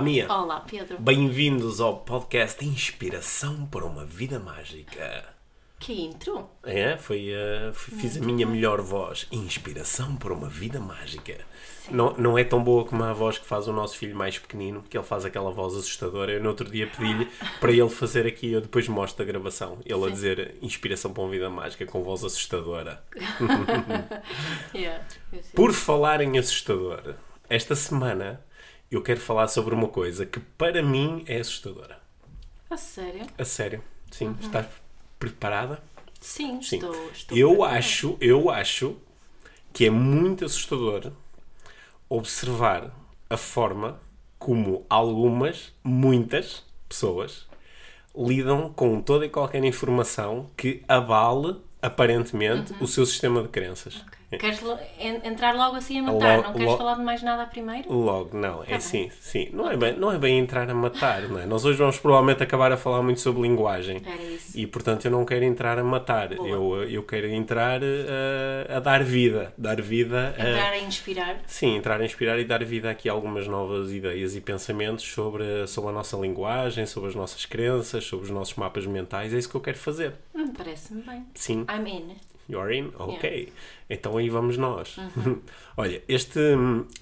[0.00, 0.32] Olá, Mia.
[0.32, 0.96] Olá, Pedro.
[0.98, 5.26] Bem-vindos ao podcast Inspiração para uma Vida Mágica.
[5.78, 6.48] Que intro?
[6.64, 9.26] É, foi, uh, fiz a minha melhor voz.
[9.30, 11.36] Inspiração para uma vida mágica.
[11.90, 14.82] Não, não é tão boa como a voz que faz o nosso filho mais pequenino,
[14.88, 16.32] que ele faz aquela voz assustadora.
[16.32, 17.28] Eu no outro dia pedi-lhe
[17.60, 19.80] para ele fazer aqui, eu depois mostro a gravação.
[19.84, 20.12] Ele a Sim.
[20.12, 23.04] dizer Inspiração para uma vida mágica com voz assustadora.
[24.74, 25.04] Yeah.
[25.54, 27.16] Por falar em assustador,
[27.50, 28.40] esta semana
[28.90, 32.00] eu quero falar sobre uma coisa que para mim é assustadora.
[32.68, 33.26] A sério?
[33.38, 34.36] A sério, sim.
[34.40, 34.66] Estás
[35.18, 35.82] preparada?
[36.20, 36.76] Sim, Sim.
[36.76, 37.10] estou.
[37.12, 37.76] estou eu preparada.
[37.78, 38.96] acho, eu acho
[39.72, 41.12] que é muito assustador
[42.08, 42.90] observar
[43.28, 44.00] a forma
[44.38, 47.46] como algumas, muitas pessoas
[48.16, 53.96] lidam com toda e qualquer informação que abale aparentemente o seu sistema de crenças.
[53.96, 54.38] Uhum.
[54.38, 54.78] Queres lo-
[55.24, 56.36] entrar logo assim a matar?
[56.36, 57.92] Logo- não queres falar de mais nada primeiro?
[57.92, 58.76] Logo, não, é bem.
[58.76, 59.48] assim, sim.
[59.52, 61.46] Não é, bem, não é bem entrar a matar, não é?
[61.46, 64.00] Nós hoje vamos provavelmente acabar a falar muito sobre linguagem.
[64.06, 64.56] Era isso.
[64.56, 66.28] E portanto eu não quero entrar a matar.
[66.36, 66.48] Boa.
[66.48, 69.52] Eu, eu quero entrar eh, a dar vida.
[69.58, 70.48] Dar vida a.
[70.48, 71.36] Entrar a inspirar?
[71.48, 75.66] Sim, entrar a inspirar e dar vida aqui a algumas novas ideias e pensamentos sobre,
[75.66, 79.34] sobre a nossa linguagem, sobre as nossas crenças, sobre os nossos mapas mentais.
[79.34, 80.12] É isso que eu quero fazer.
[80.36, 81.26] Hum, Parece-me bem.
[81.34, 81.64] Sim.
[81.70, 82.16] I'm in.
[82.50, 82.90] You're in?
[82.98, 83.52] Ok.
[83.88, 84.96] Então aí vamos nós.
[84.96, 85.40] Uhum.
[85.76, 86.40] Olha, este,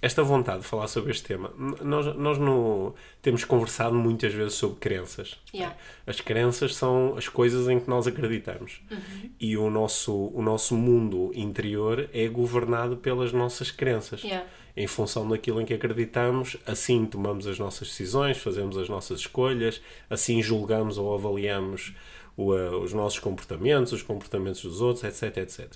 [0.03, 1.53] esta vontade de falar sobre este tema,
[1.83, 5.39] nós, nós no, temos conversado muitas vezes sobre crenças.
[5.55, 5.75] Yeah.
[6.07, 8.81] As crenças são as coisas em que nós acreditamos.
[8.91, 9.31] Uhum.
[9.41, 14.23] E o nosso, o nosso mundo interior é governado pelas nossas crenças.
[14.23, 14.47] Yeah.
[14.77, 19.81] Em função daquilo em que acreditamos, assim tomamos as nossas decisões, fazemos as nossas escolhas,
[20.09, 21.95] assim julgamos ou avaliamos
[22.39, 25.71] o, eh, os nossos comportamentos, os comportamentos dos outros, etc, etc.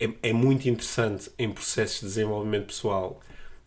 [0.00, 3.20] É, é muito interessante em processos de desenvolvimento pessoal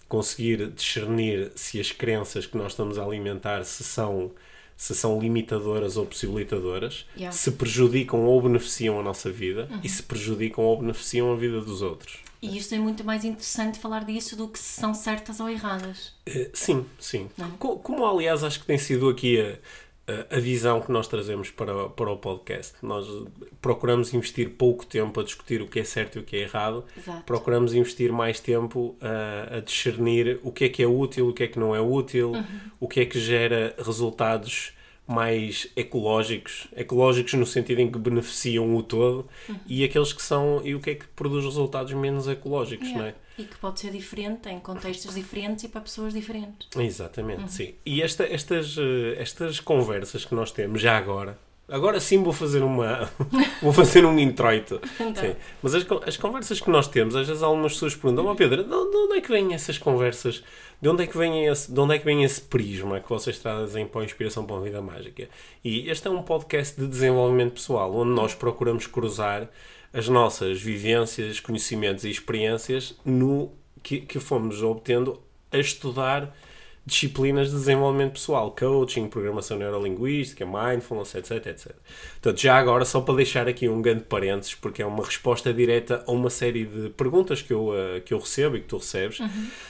[0.07, 4.31] conseguir discernir se as crenças que nós estamos a alimentar se são,
[4.75, 7.35] se são limitadoras ou possibilitadoras, Yeah.
[7.35, 11.81] se prejudicam ou beneficiam a nossa vida e se prejudicam ou beneficiam a vida dos
[11.81, 12.19] outros.
[12.41, 16.13] E isto é muito mais interessante falar disso do que se são certas ou erradas.
[16.25, 17.29] Eh, Sim, sim.
[17.37, 17.51] Não.
[17.51, 19.57] Co- Como, aliás, acho que tem sido aqui a,
[20.29, 22.73] a- visão que nós trazemos para, para o podcast.
[22.81, 23.05] Nós
[23.61, 26.83] procuramos investir pouco tempo a discutir o que é certo e o que é errado.
[26.97, 27.23] Exato.
[27.23, 31.43] Procuramos investir mais tempo a, a discernir o que é que é útil, o que
[31.43, 32.45] é que não é útil, Uhum.
[32.79, 34.73] o que é que gera resultados
[35.07, 39.55] mais ecológicos, ecológicos no sentido em que beneficiam o todo, Uhum.
[39.67, 43.15] e aqueles que são, e o que é que produz resultados menos ecológicos, não é?
[43.39, 46.67] E que pode ser diferente em contextos diferentes e para pessoas diferentes.
[46.77, 47.73] Exatamente, sim.
[47.85, 51.39] E esta- estas, eh, estas conversas que nós temos já agora,
[51.69, 53.09] agora sim vou fazer uma
[53.63, 54.81] vou fazer um introito.
[54.99, 55.35] Então.
[55.63, 58.69] Mas as, as conversas que nós temos, às vezes algumas pessoas perguntam, ó Pedro, de,
[58.69, 60.43] de onde é que vêm essas conversas?
[60.81, 63.37] De onde é que vem esse, de onde é que vem esse prisma que vocês
[63.39, 65.29] trazem para a inspiração para uma vida mágica?
[65.63, 69.49] E este é um podcast de desenvolvimento pessoal, onde nós procuramos cruzar
[69.93, 73.51] as nossas vivências, conhecimentos e experiências no
[73.81, 76.33] que, que fomos obtendo a estudar
[76.85, 81.71] disciplinas de desenvolvimento pessoal, coaching, programação neurolinguística, mindfulness, etc, etc.
[82.13, 86.03] Portanto, já agora, só para deixar aqui um grande parênteses, porque é uma resposta direta
[86.07, 89.19] a uma série de perguntas que eu, eh, que eu recebo e que tu recebes,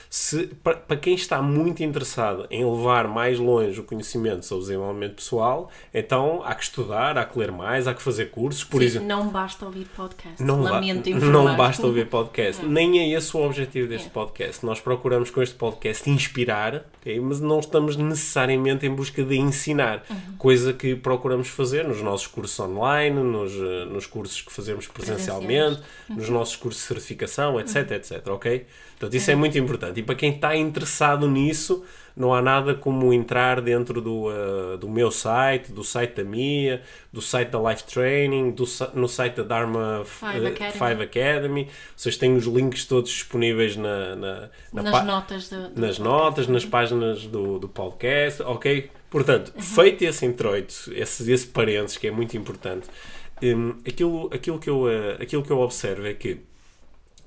[0.09, 5.15] se, para, para quem está muito interessado em levar mais longe o conhecimento sobre desenvolvimento
[5.15, 8.87] pessoal, então há que estudar, há que ler mais, há que fazer cursos, por Sim,
[8.87, 9.07] exemplo.
[9.07, 10.41] Não basta ouvir podcast.
[10.41, 11.55] Não, Lamento não informar.
[11.55, 12.65] basta ouvir podcast.
[12.65, 14.65] Nem é esse o objetivo deste podcast.
[14.65, 17.19] Nós procuramos com este podcast inspirar, ok?
[17.19, 20.03] mas não estamos necessariamente em busca de ensinar.
[20.39, 25.81] Coisa que procuramos fazer nos nossos cursos online, nos, eh, nos cursos que fazemos presencialmente,
[26.09, 28.65] nos nossos cursos de certificação, etc, etc, ok?
[28.99, 29.98] Portanto, isso é muito importante.
[29.99, 31.83] E para quem está interessado nisso,
[32.15, 36.81] não há nada como entrar dentro do, uh, do meu site, do site da Mia,
[37.11, 38.63] do site da Life Training, do,
[38.93, 40.71] no site da Dharma Five uh, Academy.
[40.71, 41.67] Five Academy.
[41.95, 46.47] Vocês têm os links todos disponíveis na, na, na Nas notas do, do nas notas,
[46.47, 48.89] nas páginas do, do podcast, ok?
[49.09, 52.87] Portanto, feito esse introito, esse, esse parênteses que é muito importante,
[53.41, 56.41] hum, aquilo, aquilo, que eu, eh, aquilo que eu observo é que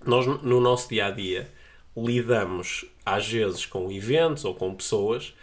[0.06, 1.50] nós, no nosso dia a dia,
[1.96, 5.34] lidamos às vezes com eventos ou com pessoas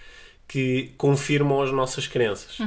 [0.48, 2.58] que confirmam as nossas crenças.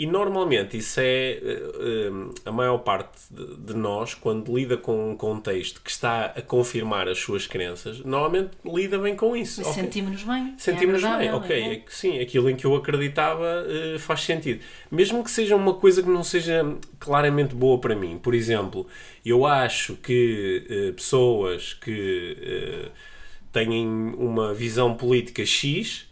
[0.00, 2.10] E normalmente isso é eh,
[2.46, 7.18] a maior parte de, nós, quando lida com um contexto que está a confirmar as
[7.18, 9.60] suas crenças, normalmente lida bem com isso.
[9.60, 9.74] Ok.
[9.74, 10.54] Sentimos-nos bem.
[10.56, 14.60] Sentimos é bem, ok, é é sim, aquilo em que eu acreditava eh, faz sentido.
[14.90, 16.64] Mesmo que seja uma coisa que não seja
[16.98, 18.16] claramente boa para mim.
[18.16, 18.86] Por exemplo,
[19.22, 22.88] eu acho que eh, pessoas que
[23.52, 23.86] têm
[24.16, 26.10] uma visão política X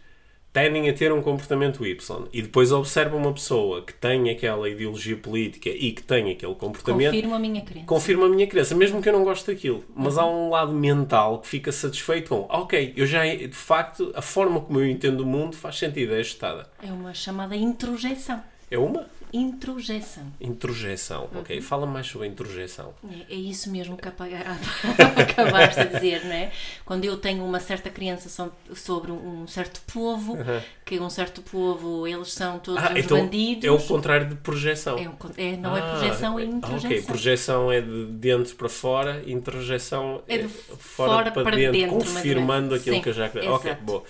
[0.51, 5.15] tendem a ter um comportamento Y e depois observa uma pessoa que tem aquela ideologia
[5.15, 7.85] política e que tem aquele comportamento Confirmo a minha crença.
[7.85, 9.83] confirma a minha crença, mesmo que eu não goste daquilo.
[9.95, 14.21] Mas há um lado mental que fica satisfeito com, ok, eu já, de facto, a
[14.21, 16.67] forma como eu entendo o mundo faz sentido, é ajustada.
[16.81, 18.41] É uma chamada introjeção.
[18.71, 20.23] É uma Introjeção.
[20.41, 21.61] introjeção, ok?
[21.61, 22.93] Fala mais sobre introjeção.
[23.29, 26.51] É, é isso mesmo que acabaste a dizer, não é?
[26.83, 30.35] Quando eu tenho uma certa crença so- sobre um certo povo,
[30.83, 33.63] que um certo povo, eles são todos Ah, então bandidos.
[33.65, 34.97] é o contrário de projeção.
[34.97, 36.89] É um é- não é Ah, projeção, é ah, introjeção.
[36.89, 40.79] Ok, projeção é de dentro para fora, introjeção É é, de fora,
[41.13, 43.51] fora para, para dentro, dentro, confirmando aquilo Sim, que eu já acredito.
[43.53, 44.03] Ok, boa.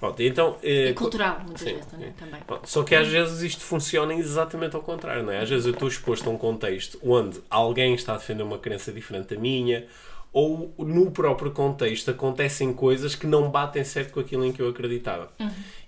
[0.00, 1.96] Pronto, então, eh, É cultural, muitas sim, vezes, é?
[1.98, 2.12] sim.
[2.18, 2.40] Também.
[2.46, 5.40] Pronto, Só que às vezes isto funciona exatamente ao contrário, não é?
[5.40, 8.90] Às vezes eu estou exposto a um contexto onde alguém está a defender uma crença
[8.90, 9.86] diferente da minha,
[10.32, 14.68] ou no próprio contexto acontecem coisas que não batem certo com aquilo em que eu
[14.70, 15.30] acreditava.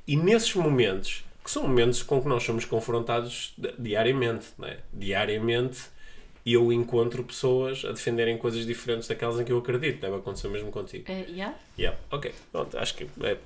[0.06, 4.78] E nesses momentos, que são momentos com que nós somos confrontados di- diariamente, não é?
[4.92, 5.80] Diariamente
[6.44, 10.00] eu encontro pessoas a defenderem coisas diferentes daquelas em que eu acredito.
[10.00, 11.04] Deve acontecer mesmo contigo.
[11.08, 11.54] É, yeah?
[11.78, 12.32] Yeah, ok.
[12.50, 13.36] Pronto, acho que é,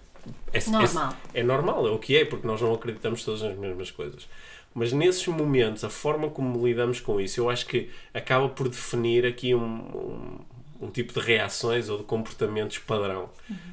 [0.52, 1.17] é, Normal.
[1.34, 4.28] É, é normal, é o que é, porque nós não acreditamos todas nas mesmas coisas.
[4.75, 9.25] Mas nesses momentos, a forma como lidamos com isso, eu acho que acaba por definir
[9.25, 10.38] aqui um, um,
[10.82, 13.31] um tipo de reações ou de comportamentos padrão.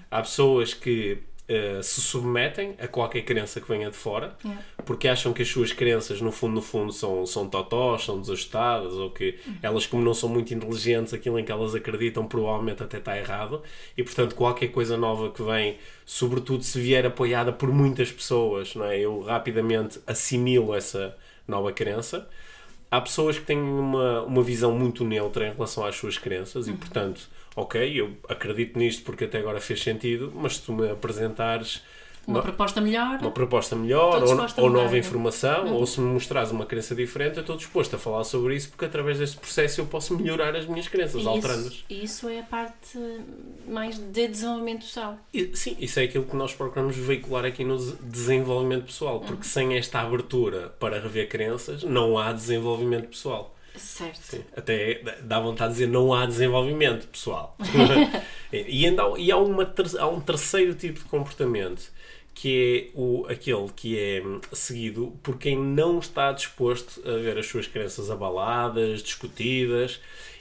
[0.09, 4.63] Há pessoas que eh, se submetem a qualquer crença que venha de fora, Yeah.
[4.85, 8.93] porque acham que as suas crenças, no fundo, no fundo, são, são totós, são desajustadas,
[8.93, 12.97] ou que elas, como não são muito inteligentes, aquilo em que elas acreditam provavelmente até
[12.97, 13.61] está errado,
[13.97, 18.85] e portanto qualquer coisa nova que vem, sobretudo se vier apoiada por muitas pessoas, não
[18.85, 18.97] é?
[18.99, 21.15] eu rapidamente assimilo essa
[21.45, 22.27] nova crença.
[22.89, 26.73] Há pessoas que têm uma, uma visão muito neutra em relação às suas crenças e,
[26.73, 31.81] portanto, ok, eu acredito nisto porque até agora fez sentido, mas se tu me apresentares
[32.25, 33.19] Uma no- proposta melhor.
[33.21, 34.97] uma proposta melhor ou, ou nova né?
[34.99, 38.69] informação, ou se me mostrares uma crença diferente, eu estou disposto a falar sobre isso
[38.69, 41.83] porque através deste processo eu posso melhorar as minhas crenças, alterando-as.
[41.89, 42.97] isso, é a parte
[43.67, 45.17] mais de desenvolvimento social.
[45.33, 49.25] E, Sim, isso é aquilo que nós procuramos veicular aqui no des- desenvolvimento pessoal, Uhum.
[49.27, 53.53] porque sem esta abertura para rever crenças, não há desenvolvimento pessoal.
[53.75, 54.21] Certo.
[54.21, 57.57] Sim, até dá vontade de dizer não há desenvolvimento pessoal.
[58.51, 61.91] e ainda há, e há, uma, há um terceiro tipo de comportamento
[62.33, 67.37] que é o, aquele que é hum, seguido por quem não está disposto a ver
[67.37, 69.99] as suas crenças abaladas, discutidas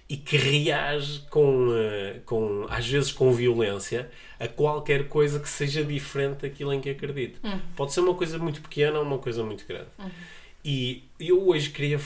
[0.08, 5.84] e que reage com, eh, com às vezes com violência a qualquer coisa que seja
[5.84, 7.38] diferente daquilo em que acredita.
[7.76, 9.88] Pode ser uma coisa muito pequena ou uma coisa muito grande.
[10.64, 11.98] E eu hoje queria.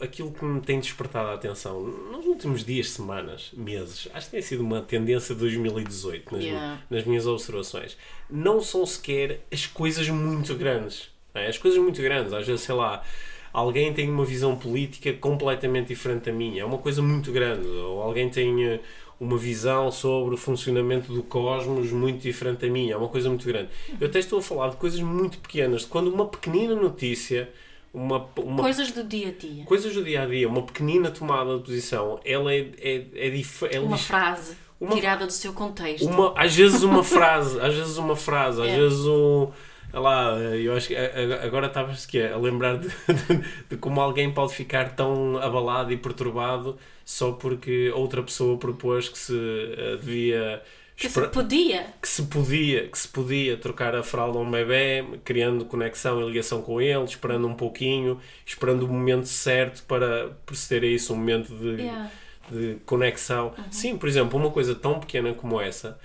[0.00, 4.40] Aquilo que me tem despertado a atenção nos últimos dias, semanas, meses, acho que tem
[4.42, 6.82] sido uma tendência de 2018 nas, Yeah.
[6.88, 7.98] nas minhas observações.
[8.30, 11.10] Não são sequer as coisas muito grandes.
[11.34, 11.48] é?
[11.48, 13.04] As coisas muito grandes, às vezes, sei lá,
[13.52, 17.66] alguém tem uma visão política completamente diferente da minha, é uma coisa muito grande.
[17.68, 18.80] Ou alguém tem eh,
[19.20, 23.46] uma visão sobre o funcionamento do cosmos muito diferente da minha, é uma coisa muito
[23.46, 23.68] grande.
[24.00, 27.50] Eu até estou a falar de coisas muito pequenas, de quando uma pequenina notícia.
[27.92, 29.64] Uma, uma Coisas do dia a dia.
[29.64, 33.64] coisas do dia a dia, uma pequenina tomada de posição, ela é, é, é, dif
[33.70, 36.06] é Uma frase Uma- tirada do seu contexto.
[36.06, 38.76] uma- às vezes uma frase, às vezes uma frase, às É.
[38.76, 39.48] vezes um.
[39.94, 40.94] lá, eu acho que
[41.42, 46.76] agora estavas a lembrar de, de- de como alguém pode ficar tão abalado e perturbado
[47.06, 50.62] só porque outra pessoa propôs que se eh, devia
[50.98, 51.86] que se podia.
[52.02, 56.26] que se podia que se podia trocar a fralda a um bebê, criando conexão e
[56.26, 61.16] ligação com ele, esperando um pouquinho, esperando o momento certo para proceder a isso, um
[61.16, 62.10] momento de, Yeah.
[62.50, 63.54] de conexão.
[63.56, 63.64] Uhum.
[63.70, 65.98] Sim, por exemplo, uma coisa tão pequena como essa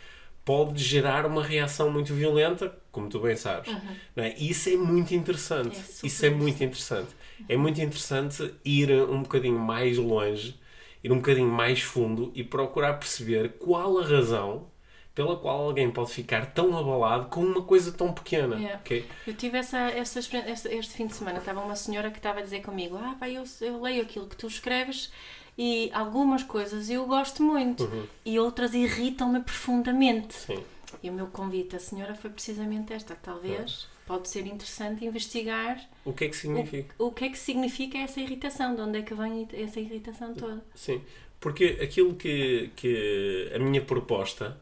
[0.46, 3.74] pode gerar uma reação muito violenta, como tu bem sabes.
[4.16, 4.36] Não é?
[4.38, 5.78] E isso é muito interessante.
[5.78, 5.84] Uhum.
[6.04, 7.10] É isso é muito interessante.
[7.50, 10.60] É muito interessante ir um bocadinho mais longe,
[11.04, 14.68] ir um bocadinho mais fundo e procurar perceber qual a razão
[15.16, 18.56] pela qual alguém pode ficar tão abalado com uma coisa tão pequena.
[18.56, 18.80] Yeah.
[18.80, 19.06] ok?
[19.28, 21.40] Eu tive essa, essa experiência este, este fim de semana.
[21.40, 24.36] Estava uma senhora que estava a dizer comigo: Ah, pá, eu, eu leio aquilo que
[24.36, 25.12] tu escreves
[25.58, 27.88] e algumas coisas eu gosto muito
[28.26, 30.34] e outras irritam-me profundamente.
[30.34, 30.64] Sim.
[31.02, 36.12] E o meu convite à senhora foi precisamente esta: talvez pode ser interessante investigar O
[36.12, 36.94] que é que significa?
[37.00, 40.34] o, o que é que significa essa irritação, de onde é que vem essa irritação
[40.34, 40.64] toda.
[40.76, 41.02] Sim,
[41.40, 44.60] porque aquilo que, que a minha proposta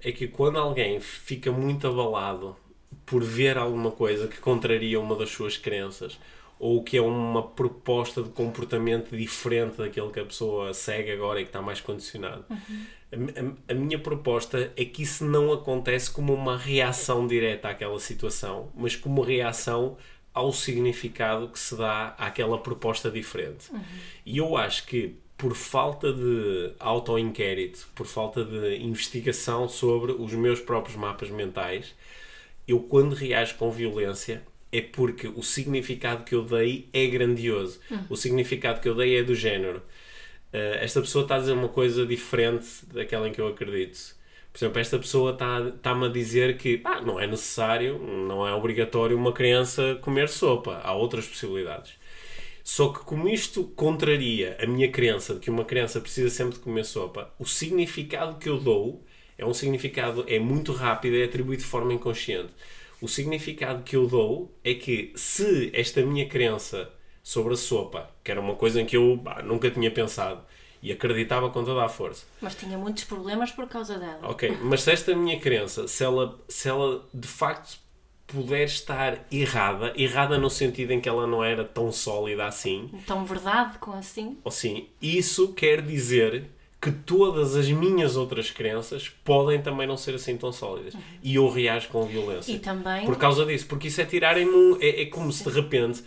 [0.00, 2.56] é que quando alguém fica muito abalado
[3.04, 6.18] por ver alguma coisa que contraria uma das suas crenças
[6.58, 11.44] ou que é uma proposta de comportamento diferente daquele que a pessoa segue agora e
[11.44, 12.44] que está mais condicionado.
[12.50, 12.84] Uhum.
[13.12, 17.98] A, a, a, minha proposta é que isso não acontece como uma reação direta àquela
[18.00, 19.96] situação, mas como reação
[20.34, 23.72] ao significado que se dá àquela proposta diferente.
[23.72, 23.80] Uhum.
[24.26, 30.60] E eu acho que por falta de auto-inquérito, por falta de investigação sobre os meus
[30.60, 31.94] próprios mapas mentais,
[32.66, 37.80] eu quando reajo com violência é porque o significado que eu dei é grandioso.
[37.90, 38.04] Hum.
[38.10, 39.78] O significado que eu dei é do género.
[40.52, 44.16] Uh, esta pessoa está a dizer uma coisa diferente daquela em que eu acredito.
[44.52, 48.52] Por exemplo, esta pessoa está-me está a dizer que ah, não é necessário, não é
[48.52, 50.80] obrigatório uma criança comer sopa.
[50.82, 51.92] Há outras possibilidades.
[52.68, 56.60] Só que como isto contraria a minha crença de que uma criança precisa sempre de
[56.60, 59.02] comer sopa, o significado que eu dou
[59.38, 62.52] é um significado, é muito rápido, é atribuído de forma inconsciente.
[63.00, 68.30] O significado que eu dou é que se esta minha crença sobre a sopa, que
[68.30, 70.44] era uma coisa em que eu bah, nunca tinha pensado
[70.82, 72.26] e acreditava com toda a força.
[72.38, 74.20] Mas tinha muitos problemas por causa dela.
[74.24, 77.87] Ok, mas se esta minha crença, se ela, se ela de facto
[78.28, 82.90] puder estar errada, errada no sentido em que ela não era tão sólida assim.
[83.06, 84.36] Tão verdade com assim.
[84.44, 86.44] Ou sim, isso quer dizer
[86.80, 90.94] que todas as minhas outras crenças podem também não ser assim tão sólidas.
[90.94, 91.00] Uhum.
[91.22, 92.52] E eu reajo com violência.
[92.52, 93.04] E também...
[93.04, 93.66] Por causa disso.
[93.66, 94.78] Porque isso é tirarem-me...
[94.80, 96.04] É, é como se de repente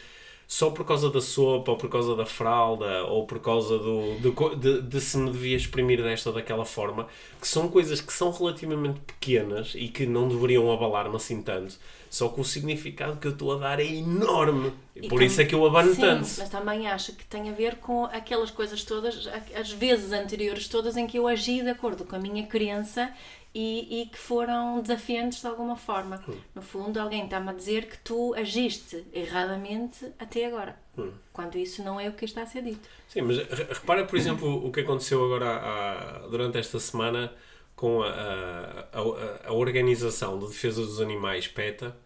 [0.51, 4.60] só por causa da sopa, ou por causa da fralda, ou por causa do, de,
[4.60, 7.08] de, de, se me devia exprimir desta ou daquela forma,
[7.39, 11.79] que são coisas que são relativamente pequenas e que não deveriam abalar-me assim tanto.
[12.10, 14.74] Só que o significado que eu estou a dar é enorme.
[14.93, 16.27] E por isso é que eu abano sim, tanto.
[16.38, 20.98] Mas também acho que tem a ver com aquelas coisas todas, as vezes anteriores todas
[20.98, 23.10] em que eu agi de acordo com a minha crença
[23.53, 26.24] e, e, que foram desafiantes de alguma forma.
[26.27, 26.34] Hum.
[26.55, 31.12] No fundo, alguém está-me a dizer que tu agiste erradamente até agora, hum.
[31.34, 32.88] quando isso não é o que está a ser dito.
[33.08, 37.34] Sim, mas repara, por exemplo, o que aconteceu agora a, durante esta semana
[37.75, 41.98] com a, a, Organização de Defesa dos Animais, PETA,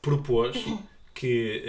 [0.00, 0.56] propôs
[1.14, 1.62] que,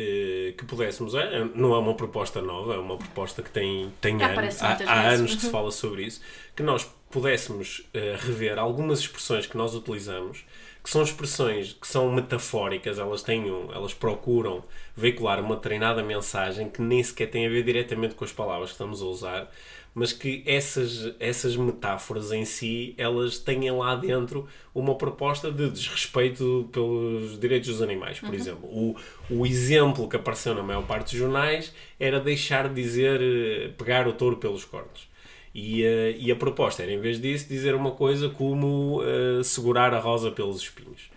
[0.49, 1.13] eh, que pudéssemos.
[1.13, 5.09] É, não é uma proposta nova, é uma proposta que tem, tem anos, há, há
[5.09, 6.21] anos que se fala sobre isso,
[6.55, 10.45] que nós pudéssemos uh, rever algumas expressões que nós utilizamos,
[10.83, 14.63] que são expressões que são metafóricas, elas têm um, elas procuram
[14.95, 18.75] veicular uma treinada mensagem que nem sequer tem a ver diretamente com as palavras que
[18.75, 19.51] estamos a usar,
[19.93, 26.69] mas que essas, essas metáforas em si, elas têm lá dentro uma proposta de desrespeito
[26.71, 28.35] pelos direitos dos animais, por uhum.
[28.35, 28.69] exemplo.
[28.69, 28.95] O,
[29.29, 34.07] o exemplo que apareceu na maior parte dos jornais era deixar de dizer eh, pegar
[34.07, 35.08] o touro pelos cornos.
[35.53, 39.93] E, uh, e a proposta era, em vez disso, dizer uma coisa como uh, segurar
[39.93, 41.09] a rosa pelos espinhos.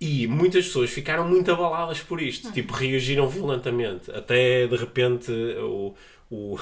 [0.00, 4.10] E muitas pessoas ficaram muito abaladas por isto, tipo, reagiram violentamente.
[4.10, 5.94] Até de repente o,
[6.30, 6.58] o,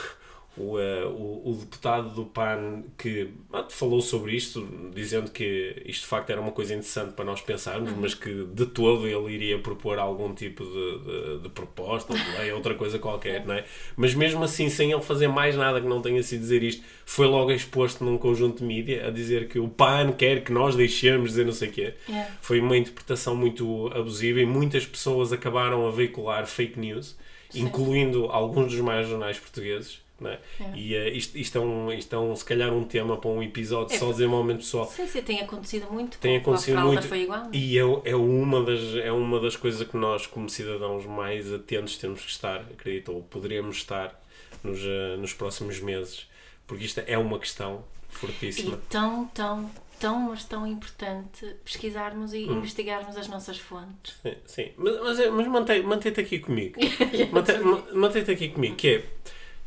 [0.56, 3.30] o, uh, o, o, deputado do PAN que
[3.70, 7.90] falou sobre isto, dizendo que isto de facto era uma coisa interessante para nós pensarmos,
[7.90, 7.98] uhum.
[7.98, 12.52] mas que de todo ele iria propor algum tipo de, de, de proposta, de lei,
[12.52, 13.64] outra coisa qualquer, não é?
[13.96, 17.26] Mas mesmo assim, sem ele fazer mais nada que não tenha sido dizer isto, foi
[17.26, 21.30] logo exposto num conjunto de mídia a dizer que o PAN quer que nós deixemos
[21.30, 21.94] dizer não sei o quê.
[22.06, 22.30] Yeah.
[22.42, 27.16] Foi uma interpretação muito abusiva e muitas pessoas acabaram a veicular fake news,
[27.48, 27.62] Sim.
[27.62, 30.38] incluindo alguns dos maiores jornais portugueses é?
[30.60, 30.72] É.
[30.74, 33.42] E uh, isto, isto, é um, isto é um, se calhar um tema para um
[33.42, 34.86] episódio é, só desenvolvimento pessoal.
[34.86, 36.18] Sim, sim, tem acontecido muito.
[36.18, 37.06] Tem acontecido muito.
[37.06, 37.48] Foi igual.
[37.52, 41.96] E é, é, uma das, é uma das coisas que nós, como cidadãos mais atentos,
[41.96, 44.20] temos que estar, acredito, ou poderíamos estar
[44.62, 46.28] nos, uh, nos próximos meses,
[46.66, 48.76] porque isto é uma questão fortíssima.
[48.76, 52.58] E tão, tão, tão, mas tão importante pesquisarmos e hum.
[52.58, 54.16] investigarmos as nossas fontes.
[54.22, 54.72] Sim, sim.
[54.76, 56.80] mas, mas, é, mas mantém-te mantém aqui comigo.
[57.32, 59.04] mantém-te mantém aqui comigo, que é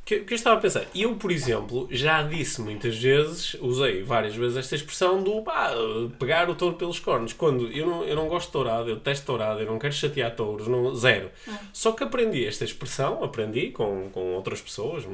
[0.05, 4.35] que, que eu estava a pensar, eu, por exemplo, já disse muitas vezes, usei várias
[4.35, 5.71] vezes esta expressão do pá,
[6.19, 7.33] pegar o touro pelos cornos.
[7.33, 10.35] Quando eu não, eu não gosto de tourado, eu testo tourado, eu não quero chatear
[10.35, 11.31] touros, não, zero.
[11.47, 11.57] Ah.
[11.73, 15.05] Só que aprendi esta expressão, aprendi com, com outras pessoas,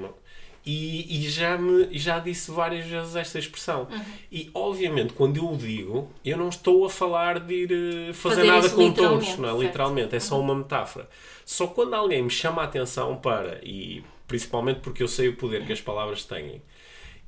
[0.66, 3.88] e, e, já, me, já disse várias vezes esta expressão.
[3.90, 4.02] Uhum.
[4.30, 8.36] E, obviamente, quando eu o digo, eu não estou a falar de ir eh, fazer,
[8.36, 9.64] fazer nada com touros, não é?
[9.64, 10.44] literalmente, é só uhum.
[10.44, 11.10] uma metáfora.
[11.46, 15.66] Só quando alguém me chama a atenção para, e principalmente porque eu sei o poder
[15.66, 16.62] que as palavras têm.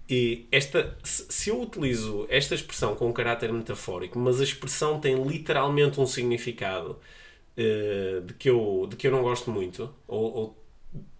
[0.10, 5.22] E esta, se eu utilizo esta expressão com um caráter metafórico, mas a expressão tem
[5.22, 6.98] literalmente um significado,
[7.58, 10.64] uh, de, que eu, de que eu não gosto muito, ou, ou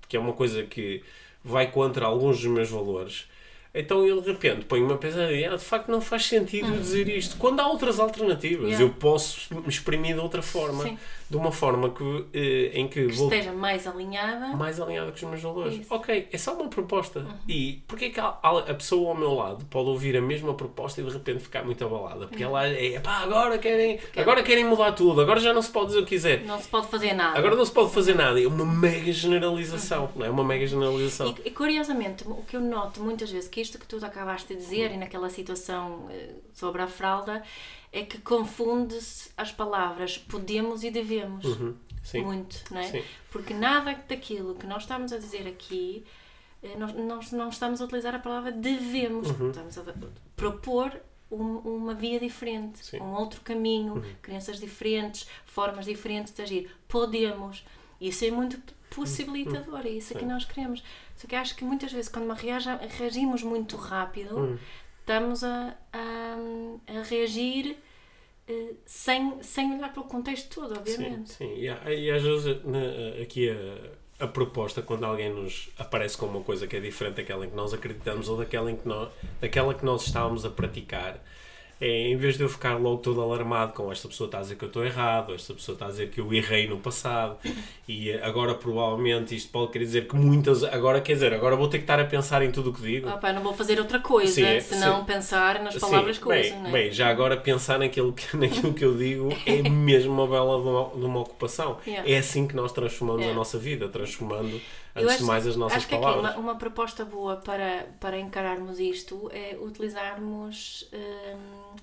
[0.08, 1.04] que é uma coisa que
[1.44, 3.28] vai contra alguns dos meus valores,
[3.74, 6.80] então eu de repente ponho-me a pensar, ah, de facto não faz sentido uhum.
[6.80, 7.36] dizer isto.
[7.38, 8.86] Quando há outras alternativas, yeah.
[8.86, 10.84] eu posso me exprimir de outra forma.
[10.84, 10.98] Sim.
[11.34, 14.56] De uma forma que, eh, em que, que vou, esteja mais alinhada.
[14.56, 15.80] Mais alinhada com os meus valores.
[15.80, 15.92] Isso.
[15.92, 17.22] Ok, é só uma proposta.
[17.22, 17.34] Uhum.
[17.50, 21.04] E porquê que a, a, pessoa ao meu lado pode ouvir a mesma proposta e
[21.04, 22.28] de repente ficar muito abalada?
[22.28, 22.52] Porque uhum.
[22.52, 26.00] ela é, pá, agora querem, agora querem mudar tudo, agora já não se pode dizer
[26.02, 26.44] o que quiser.
[26.46, 27.36] Não se pode fazer nada.
[27.36, 28.40] Agora não se pode fazer nada.
[28.40, 30.04] É uma mega generalização.
[30.04, 30.12] Uhum.
[30.18, 31.34] Não é uma mega generalização.
[31.44, 34.60] E, e curiosamente, o que eu noto muitas vezes que isto que tu acabaste de
[34.60, 37.42] dizer e naquela situação eh, sobre a fralda
[37.94, 41.46] é que confunde-se as palavras podemos e devemos.
[41.46, 41.76] Uhum.
[42.16, 42.90] Muito, não é?
[42.90, 43.04] Sim.
[43.32, 46.04] Porque nada daquilo que nós estamos a dizer aqui,
[46.62, 49.30] eh, nós, nós não estamos a utilizar a palavra devemos.
[49.30, 49.52] Uhum.
[49.52, 49.84] Estamos a
[50.36, 51.00] propor
[51.32, 53.00] um, uma via diferente, Sim.
[53.00, 54.16] um outro caminho, uhum.
[54.22, 56.76] crenças diferentes, formas diferentes de agir.
[56.88, 57.64] Podemos.
[58.02, 58.60] Isso é muito
[58.90, 60.84] possibilitador, é isso que nós queremos.
[61.16, 64.58] Só que acho que muitas vezes, quando reagimos muito rápido, uhum.
[65.04, 66.38] Estamos a, a,
[66.88, 67.78] a reagir
[68.50, 71.34] uh, sem, sem olhar para o contexto todo, obviamente.
[71.34, 71.54] Sim, sim.
[71.56, 76.42] E, e às vezes na, aqui a, a proposta, quando alguém nos aparece com uma
[76.42, 79.74] coisa que é diferente daquela em que nós acreditamos ou daquela, em que nós, daquela
[79.74, 81.22] que nós estávamos a praticar
[81.84, 84.56] é, em vez de eu ficar logo todo alarmado com esta pessoa está a dizer
[84.56, 87.36] que eu estou errado, esta pessoa está a dizer que eu errei no passado
[87.86, 91.80] e agora provavelmente isto pode querer dizer que muitas, agora quer dizer, agora vou ter
[91.80, 93.10] que estar a pensar em tudo o que digo.
[93.10, 95.06] Ah, pá, não vou fazer outra coisa, sim, senão sim.
[95.06, 96.54] pensar nas palavras sim, coisas.
[96.54, 96.72] Bem, é?
[96.72, 100.68] bem, já agora pensar naquilo que, naquilo que eu digo é mesmo uma bela de
[100.70, 101.78] uma, de uma ocupação.
[101.94, 102.10] Yeah.
[102.10, 103.36] É assim que nós transformamos yeah.
[103.36, 104.60] a nossa vida, transformando
[104.96, 106.22] antes acho, de mais as nossas acho palavras.
[106.22, 110.90] Que aqui uma, uma proposta boa para, para encararmos isto é utilizarmos.
[110.94, 111.76] Hum,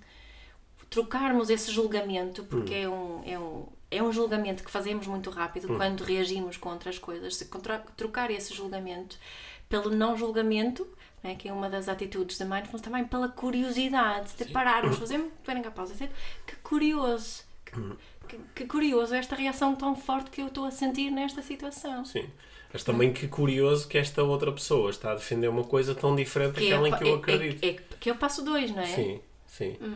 [0.90, 3.22] trocarmos esse julgamento, porque hum.
[3.24, 5.76] é, um, é, um, é um julgamento que fazemos muito rápido hum.
[5.76, 7.48] quando reagimos contra as coisas, se
[7.96, 9.16] trocar esse julgamento
[9.68, 10.86] pelo não julgamento,
[11.22, 15.64] né, que é uma das atitudes da mindfulness, também pela curiosidade de pararmos, fazermos, terem
[15.64, 16.10] a pausa, dizer
[16.44, 17.96] que curioso, que, hum.
[18.28, 22.04] que, que, curioso esta reação tão forte que eu estou a sentir nesta situação.
[22.04, 22.28] Sim.
[22.72, 26.54] Mas também que curioso que esta outra pessoa está a defender uma coisa tão diferente
[26.54, 27.64] daquela em que eu é, acredito.
[27.64, 28.86] É, é, que eu passo dois, não é?
[28.86, 29.76] Sim, sim.
[29.80, 29.94] Hum.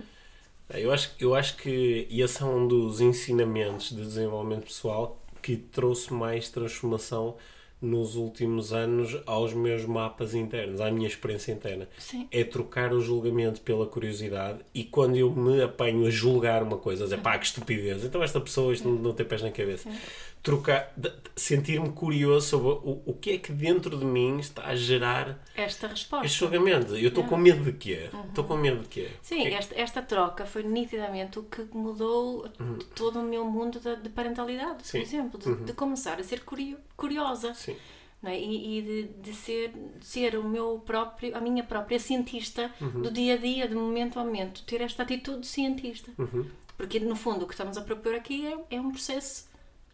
[0.71, 6.13] Eu acho, eu acho que esse é um dos ensinamentos de desenvolvimento pessoal que trouxe
[6.13, 7.37] mais transformação
[7.85, 11.87] nos últimos anos aos meus mapas internos, à minha experiência interna.
[11.99, 12.27] Sim.
[12.33, 17.05] É trocar o julgamento pela curiosidade e quando eu me apanho a julgar uma coisa,
[17.05, 19.91] a dizer pá, que estupidez, então esta pessoa isto não, não tem pés na cabeça.
[19.91, 19.99] Sim.
[20.45, 20.95] Trocar,
[21.35, 25.89] sentir-me curioso sobre o, o que é que dentro de mim está a gerar esta
[25.89, 26.27] resposta.
[26.27, 26.95] Este julgamento.
[26.95, 28.11] Eu estou com medo de quê?
[28.13, 28.25] Uhum.
[28.29, 29.09] Estou com medo de quê?
[29.23, 32.79] Sim, é esta, esta troca foi nitidamente o que mudou uhum.
[32.95, 34.99] todo o meu mundo de, de parentalidade, Sim.
[34.99, 35.65] por exemplo, de, uhum.
[35.65, 37.55] de, começar a ser curio, curiosa.
[37.55, 37.75] Sim
[38.23, 38.39] é?
[38.39, 43.03] e, e de, de, ser, de ser o meu próprio, a minha própria cientista uhum.
[43.03, 46.11] do dia a dia, de momento a momento, ter esta atitude de cientista.
[46.19, 46.47] Uhum.
[46.77, 49.47] Porque no fundo o que estamos a propor aqui é, é um processo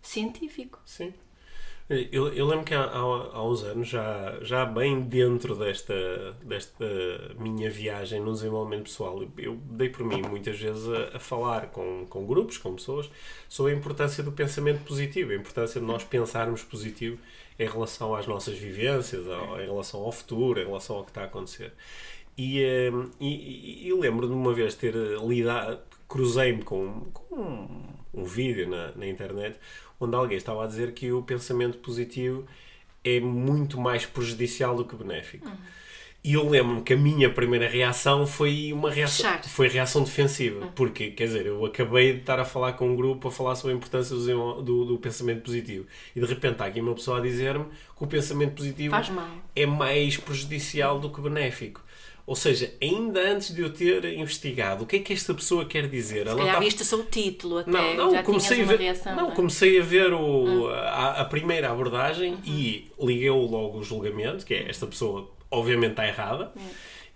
[0.02, 0.80] científico.
[0.84, 1.12] Sim.
[1.88, 6.84] Eu, eu lembro que há, há, há, uns anos, já, já bem dentro desta, desta
[7.36, 12.06] minha viagem no desenvolvimento pessoal, eu dei por mim muitas vezes a, a, falar com,
[12.08, 13.10] com grupos, com pessoas,
[13.48, 17.18] sobre a importância do pensamento positivo, a importância de nós pensarmos positivo
[17.58, 21.24] em relação às nossas vivências, em relação ao futuro, em relação ao que está a
[21.24, 21.72] acontecer.
[22.38, 28.24] E, eh, e, e lembro de uma vez ter lidado, cruzei-me com, com um, um,
[28.24, 29.58] vídeo na, na internet
[30.00, 32.44] onde alguém estava a dizer que o pensamento positivo
[33.04, 35.46] é muito mais prejudicial do que benéfico.
[35.46, 35.54] Uhum.
[36.22, 40.66] E eu lembro-me que a minha primeira reação foi uma reação, foi reação defensiva.
[40.66, 40.72] Uhum.
[40.72, 43.72] Porque, quer dizer, eu acabei de estar a falar com um grupo a falar sobre
[43.72, 45.86] a importância do, do, do pensamento positivo.
[46.14, 48.94] E de repente está aqui uma pessoa a dizer-me que o pensamento positivo
[49.56, 51.82] é mais prejudicial do que benéfico.
[52.30, 55.88] Ou seja, ainda antes de eu ter investigado o que é que esta pessoa quer
[55.88, 56.26] dizer.
[56.26, 56.60] Se ela calhar tá...
[56.60, 59.34] viste só o título até, não, não, já comecei a ver, reação, não, não é?
[59.34, 60.68] comecei a ver o, hum.
[60.68, 62.40] a, a, primeira abordagem uhum.
[62.46, 66.52] e liguei logo o julgamento, que é esta pessoa obviamente está errada.
[66.56, 66.68] Hum.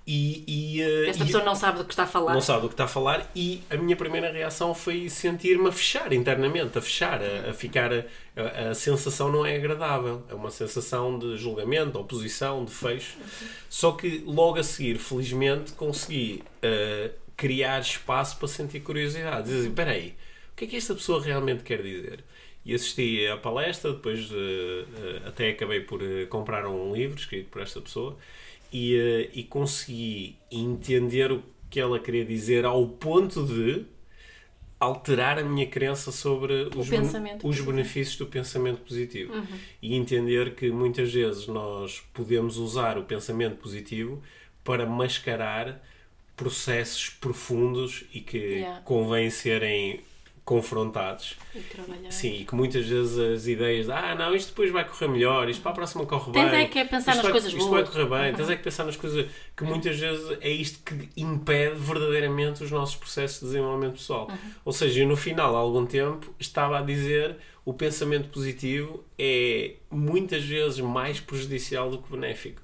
[0.06, 2.34] E, e, uh, Esta pessoa e, não sabe do que está a falar.
[2.34, 5.72] Não sabe do que está a falar e a minha primeira reação foi sentir-me a
[5.72, 7.90] fechar internamente, a fechar, a, a ficar.
[8.36, 13.16] A, a, sensação não é agradável, é uma sensação de julgamento, oposição, de fecho.
[13.16, 13.48] Uhum.
[13.70, 19.44] Só que logo a seguir, felizmente, consegui uh, criar espaço para sentir curiosidade.
[19.44, 20.14] Dizer assim: espera aí,
[20.52, 22.22] o que é que esta pessoa realmente quer dizer?
[22.66, 27.80] E assisti à palestra, depois uh, até acabei por comprar um livro escrito por esta
[27.80, 28.18] pessoa
[28.74, 33.86] e, uh, e consegui entender o que ela queria dizer ao ponto de
[34.80, 36.90] alterar a minha crença sobre os,
[37.42, 39.46] os benefícios do pensamento positivo Uhum.
[39.80, 44.20] e entender que muitas vezes nós podemos usar o pensamento positivo
[44.62, 45.80] para mascarar
[46.36, 48.80] processos profundos e que Yeah.
[48.84, 50.00] convém serem
[50.44, 51.36] confrontados.
[51.54, 52.10] E trabalhar.
[52.10, 55.48] Sim, e que muitas vezes as ideias de ah, não, isto depois vai correr melhor,
[55.48, 56.60] isto para a próxima corre Tens bem.
[56.60, 57.82] é que pensar isto nas vai, coisas Isto boas.
[57.82, 59.26] vai correr bem, tens é que pensar nas coisas
[59.56, 64.30] que muitas vezes é isto que impede verdadeiramente os nossos processos de desenvolvimento pessoal.
[64.64, 69.76] Ou seja, eu no final, há algum tempo, estava a dizer o pensamento positivo é
[69.90, 72.60] muitas vezes mais prejudicial do que benéfico.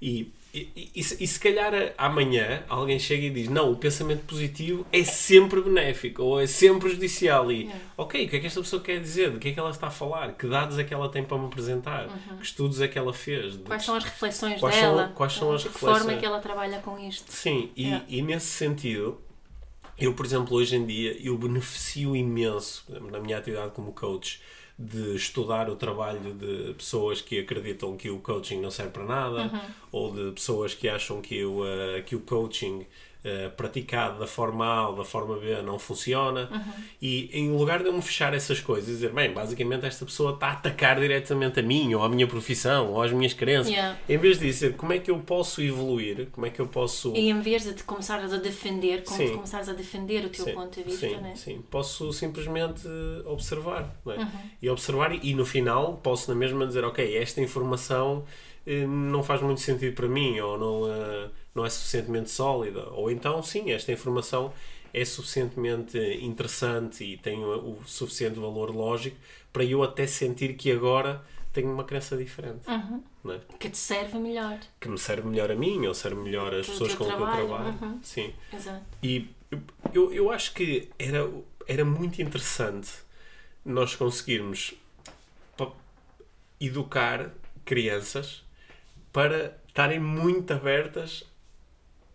[0.00, 4.24] E, e, e, se- e se calhar amanhã alguém chega e diz não, o pensamento
[4.24, 7.80] positivo é sempre benéfico ou é sempre prejudicial e Yeah.
[7.96, 9.30] ok, o que é que esta pessoa quer dizer?
[9.32, 10.32] De que é que ela está a falar?
[10.32, 12.08] Que dados é que ela tem para me apresentar?
[12.38, 13.54] Que estudos é que ela fez?
[13.56, 13.64] Uhum.
[13.64, 15.12] Quais são as reflexões Quais são- dela?
[15.14, 16.16] quais são as De que forma reflexões?
[16.16, 17.30] é que ela trabalha com isto?
[17.30, 18.04] Sim, e, Yeah.
[18.08, 19.20] e nesse sentido,
[19.98, 24.40] eu, por exemplo, hoje em dia, eu beneficio imenso na minha atividade como coach
[24.82, 29.42] de estudar o trabalho de pessoas que acreditam que o coaching não serve para nada
[29.42, 29.60] Uhum.
[29.92, 32.86] ou de pessoas que acham que o, eh, que o coaching
[33.24, 36.72] eh, praticado da forma A ou da forma B não funciona Uhum.
[37.02, 40.32] e em lugar de eu me fechar essas coisas e dizer, bem, basicamente esta pessoa
[40.34, 43.98] está a atacar diretamente a mim ou à minha profissão ou às minhas crenças Yeah.
[44.08, 47.12] em vez de dizer como é que eu posso evoluir como é que eu posso
[47.14, 49.26] E em vez de te começares a defender, como Sim.
[49.28, 51.32] tu começares a defender o teu Sim, ponto de vista, sim, né?
[51.36, 51.62] sim.
[51.70, 52.86] Posso simplesmente
[53.26, 53.94] observar.
[54.06, 54.10] é?
[54.10, 54.26] Uhum.
[54.62, 58.24] E observar, e, no final posso na mesma dizer: Ok, esta informação
[58.66, 62.88] não faz muito sentido para mim, ou não, eh, não é suficientemente sólida.
[62.90, 64.52] Ou então, sim, esta informação
[64.92, 69.16] é suficientemente interessante e tem o, o suficiente valor lógico
[69.52, 72.68] para eu até sentir que agora tenho uma crença diferente.
[72.68, 73.32] Uhum.
[73.32, 73.40] é?
[73.58, 74.58] Que te serve melhor.
[74.80, 77.78] Que me serve melhor a mim, ou serve melhor às pessoas com que eu trabalho,
[77.80, 78.00] uhum.
[78.02, 78.32] Sim.
[78.52, 78.84] Exato.
[79.02, 79.28] E
[79.92, 81.28] eu, eu acho que era,
[81.66, 82.90] era muito interessante
[83.64, 84.74] nós conseguirmos
[86.60, 87.30] educar
[87.64, 88.42] crianças
[89.12, 91.24] para estarem muito abertas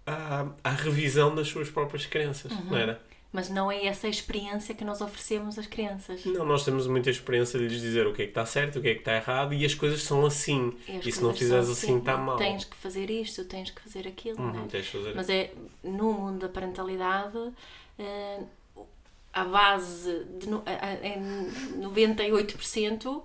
[0.05, 3.01] à, à revisão das suas próprias crenças, não era?
[3.33, 6.23] Mas não é essa a experiência que nós oferecemos às crianças.
[6.23, 8.81] Não, nós temos muita experiência de lhes dizer o que é que está certo, o
[8.81, 10.73] que é que está errado e as coisas são assim.
[10.87, 12.37] E E se não fizeres são assim, está mal.
[12.37, 14.39] Tens que fazer isto, tens que fazer aquilo.
[14.39, 14.67] Uhum, não é?
[14.67, 15.13] tens fazer.
[15.13, 15.51] Mas é
[15.83, 17.37] no mundo da parentalidade
[17.99, 18.39] eh,
[19.33, 21.19] a base de no- a- a- em
[21.81, 23.21] 98%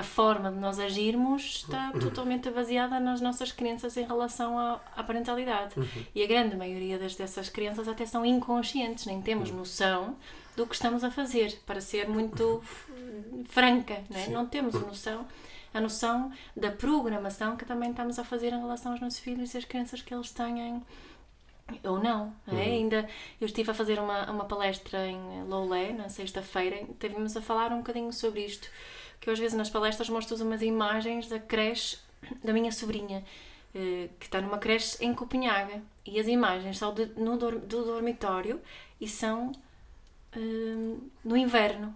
[0.00, 5.04] a forma de nós agirmos está totalmente baseada nas nossas crenças em relação à, à
[5.04, 5.74] parentalidade.
[6.14, 10.16] E a grande maioria das, dessas crenças até são inconscientes, nem temos noção
[10.56, 12.62] do que estamos a fazer, para ser muito
[13.46, 14.26] franca, não, é?
[14.28, 15.26] não temos noção
[15.72, 19.58] a noção da programação que também estamos a fazer em relação aos nossos filhos e
[19.58, 20.82] as crenças que eles têm
[21.84, 22.32] ou não.
[22.48, 22.62] é?
[22.62, 23.08] Ainda
[23.40, 27.72] eu estive a fazer uma, uma palestra em Loulé na sexta-feira, e tivemos a falar
[27.72, 28.68] um bocadinho sobre isto,
[29.20, 31.98] que eu às vezes nas palestras mostro umas imagens da creche
[32.42, 33.24] da minha sobrinha,
[33.74, 38.60] eh, que está numa creche em Copenhaga, e as imagens são de- no do dormitório
[39.00, 39.52] e são
[40.32, 41.94] eh, no inverno,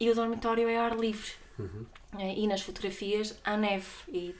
[0.00, 1.32] e o dormitório é ar livre.
[2.18, 4.34] Eh, E nas fotografias há neve e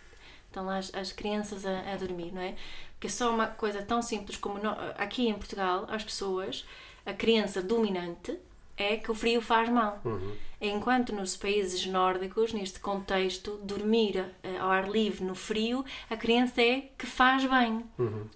[0.46, 2.54] estão lá as, as crianças a, a dormir, não é?
[2.92, 6.64] Porque é só uma coisa tão simples como no- aqui em Portugal, as pessoas,
[7.04, 8.38] a criança dominante
[8.76, 10.00] é que o frio faz mal.
[10.60, 16.62] Enquanto nos países nórdicos, neste contexto, dormir eh, ao ar livre no frio, a criança
[16.62, 17.84] é que faz bem.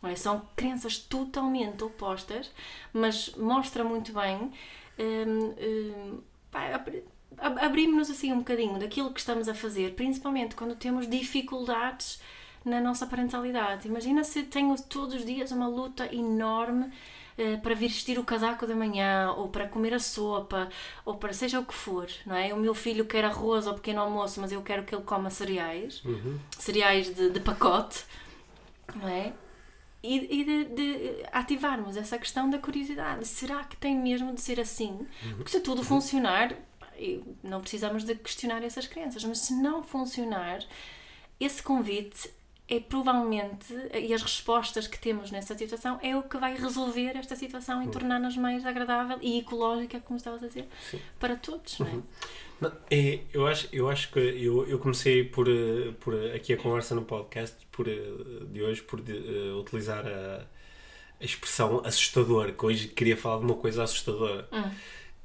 [0.02, 0.14] Não é?
[0.16, 2.50] São crenças totalmente opostas,
[2.92, 4.50] mas mostra muito bem.
[4.98, 6.18] hum, hum,
[6.50, 7.02] pá, ab-
[7.38, 12.20] ab- Abrimos-nos assim um bocadinho daquilo que estamos a fazer, principalmente quando temos dificuldades
[12.64, 13.88] na nossa parentalidade.
[13.88, 16.92] Imagina se tenho todos os dias uma luta enorme
[17.38, 20.68] eh, para vestir o casaco da manhã, ou para comer a sopa,
[21.04, 22.52] ou para seja o que for, não é?
[22.52, 26.02] O meu filho quer arroz ao pequeno almoço, mas eu quero que ele coma cereais,
[26.58, 28.04] cereais de, de pacote,
[28.94, 29.32] não é?
[30.02, 33.26] E, e de, de ativarmos essa questão da curiosidade.
[33.28, 35.06] Será que tem mesmo de ser assim?
[35.36, 36.54] Porque se tudo funcionar,
[37.42, 40.60] não precisamos de questionar essas crenças, mas se não funcionar,
[41.38, 42.30] esse convite
[42.70, 47.34] é provavelmente, e as respostas que temos nessa situação, é o que vai resolver esta
[47.36, 50.66] situação e tornar-nos mais agradável e ecológica, como estavas a dizer,
[51.18, 51.98] para todos, não é?
[52.60, 56.52] Não, é, eu, acho, eu acho que eu, eu comecei por, eh, por eh, aqui
[56.52, 57.94] a conversa no podcast por, eh,
[58.52, 60.46] de hoje por de, eh, utilizar a,
[61.20, 64.46] a expressão assustador, que hoje queria falar de uma coisa assustadora.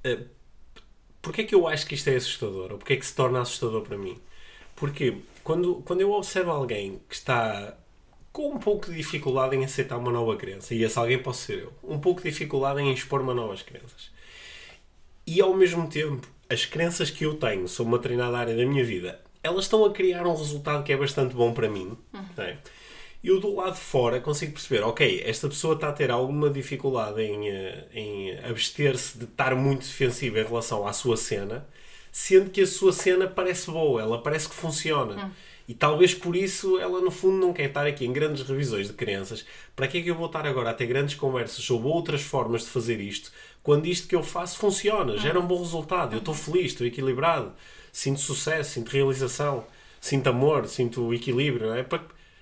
[0.04, 0.20] Eh,
[1.22, 2.72] Porquê é que eu acho que isto é assustador?
[2.72, 4.16] Ou porquê é que se torna assustador para mim?
[4.76, 7.78] Porque quando, quando eu observo alguém que está
[8.34, 11.60] com um pouco de dificuldade em aceitar uma nova crença, e esse alguém pode ser
[11.60, 14.12] eu, um pouco de dificuldade em expor uma novas crenças,
[15.26, 18.84] e ao mesmo tempo as crenças que eu tenho sobre uma determinada área da minha
[18.84, 21.96] vida, elas estão a criar um resultado que é bastante bom para mim.
[22.12, 22.58] Não é?
[23.24, 27.22] Eu do lado de fora consigo perceber, ok, esta pessoa está a ter alguma dificuldade
[27.22, 31.68] em, eh, em abster-se de estar muito defensiva em relação à sua cena,
[32.18, 35.34] sendo que a sua cena parece boa, ela parece que funciona.
[35.68, 38.94] E talvez por isso ela, no fundo, não quer estar aqui em grandes revisões de
[38.94, 39.46] crenças.
[39.76, 42.62] Para que é que eu vou estar agora a ter grandes conversas sobre outras formas
[42.62, 46.34] de fazer isto, quando isto que eu faço funciona, gera um bom resultado, eu estou
[46.34, 47.52] feliz, estou equilibrado,
[47.92, 49.68] sinto sucesso, sinto realização,
[50.00, 51.74] sinto amor, sinto equilíbrio.
[51.74, 51.84] É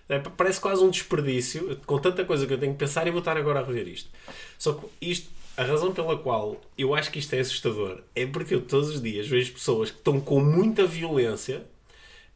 [0.08, 3.20] é parece quase um desperdício, com tanta coisa que eu tenho que pensar e vou
[3.20, 4.12] estar agora a rever isto.
[4.60, 8.56] Só que isto, a razão pela qual eu acho que isto é assustador é porque
[8.56, 11.64] eu todos os dias vejo pessoas que estão com muita violência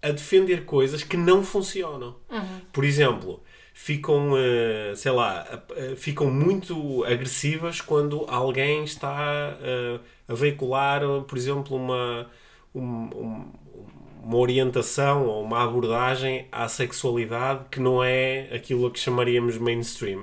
[0.02, 2.16] a defender coisas que não funcionam.
[2.72, 3.42] Por exemplo,
[3.74, 11.38] ficam, eh, sei lá, eh, ficam muito agressivas quando alguém está eh, a veicular, por
[11.38, 12.30] exemplo, uma,
[12.76, 12.82] um-
[13.16, 13.52] um-
[14.28, 20.22] uma orientação ou uma abordagem à sexualidade que não é aquilo que chamaríamos mainstream.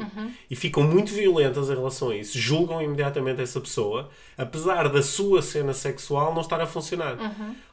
[0.50, 2.38] E ficam muito violentas em relação a isso.
[2.38, 7.16] Julgam imediatamente essa pessoa, apesar da sua cena sexual não estar a funcionar.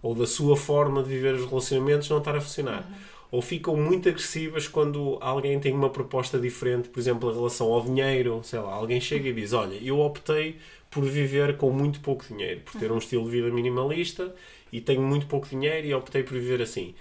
[0.01, 2.89] Ou da sua forma de viver os relacionamentos não estar a funcionar.
[3.29, 7.81] Ou ficam muito agressivas quando alguém tem uma proposta diferente, por exemplo, em relação ao
[7.81, 8.39] dinheiro.
[8.43, 10.57] Sei lá, alguém chega e diz: Olha, eu optei
[10.91, 14.35] por viver com muito pouco dinheiro, por ter um estilo de vida minimalista
[14.71, 16.93] e tenho muito pouco dinheiro e optei por viver assim.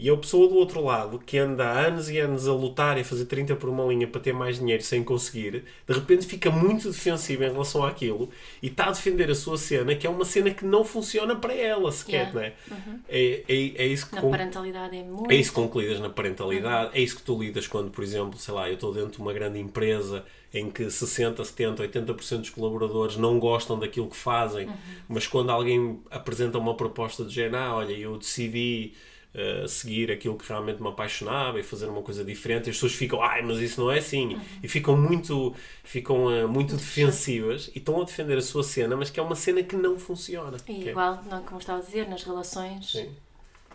[0.00, 3.00] E a pessoa do outro lado, que anda há anos e anos a lutar e
[3.00, 6.52] a fazer 30 por uma linha para ter mais dinheiro sem conseguir, de repente fica
[6.52, 8.30] muito defensiva em relação àquilo
[8.62, 11.52] e está a defender a sua cena, que é uma cena que não funciona para
[11.52, 12.32] ela sequer, Yeah.
[12.32, 12.52] não é?
[13.08, 15.32] É, é, é isso que Na com- parentalidade é muito.
[15.32, 18.54] é isso que concluídas na parentalidade, é isso que tu lidas quando, por exemplo, sei
[18.54, 23.16] lá, eu estou dentro de uma grande empresa em que 60, 70, 80% dos colaboradores
[23.16, 24.68] não gostam daquilo que fazem,
[25.08, 28.94] mas quando alguém apresenta uma proposta de género, ah, olha, eu decidi
[29.34, 33.22] eh, seguir aquilo que realmente me apaixonava e fazer uma coisa diferente, as pessoas ficam,
[33.22, 38.00] ai, mas isso não é assim, e ficam muito, ficam eh, muito defensivas e estão
[38.00, 40.56] a defender a sua cena, mas que é uma cena que não funciona.
[40.66, 43.10] E é- igual, não, como estava a dizer, nas relações Sim.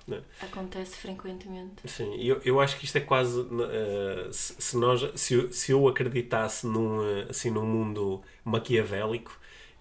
[0.05, 0.21] Né?
[0.41, 1.75] acontece frequentemente.
[1.85, 3.39] Sim, eu, eu acho que isto é quase.
[3.71, 9.31] eh, se, se nós, se, eu, se eu acreditasse num, eh, assim, num mundo maquiavélico,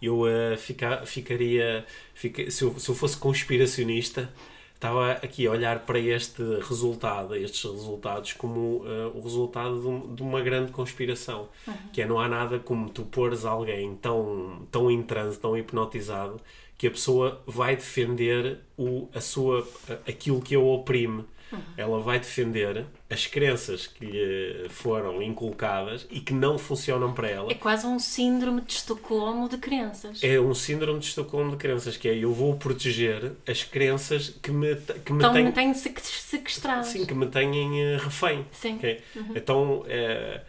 [0.01, 1.85] eu eh, fica, ficaria.
[2.15, 4.33] Fica, se, eu, se eu fosse conspiracionista,
[4.75, 10.15] estava aqui a olhar para este resultado, estes resultados, como eh, o resultado de, um-
[10.15, 11.49] de uma grande conspiração.
[11.93, 16.41] Que é não há nada como tu pôres alguém tão, tão em transe, tão hipnotizado,
[16.83, 19.65] que a pessoa vai defender o, a sua,
[20.05, 21.25] aquilo que a oprime.
[21.77, 27.53] Ela vai defender as crenças que lhe foram inculcadas e que não funcionam para ela.
[27.53, 30.25] É quase um síndrome de Estocolmo de crenças.
[30.25, 34.51] É um síndrome de Estocolmo de crenças, que é eu vou proteger as crenças que
[34.51, 36.87] me, que me Então têm, mantém-se seque- sequestradas.
[36.89, 38.45] sim, que me têm eh, refém.
[38.51, 38.75] Sim.
[38.77, 39.01] ok?
[39.37, 40.41] Então, eh,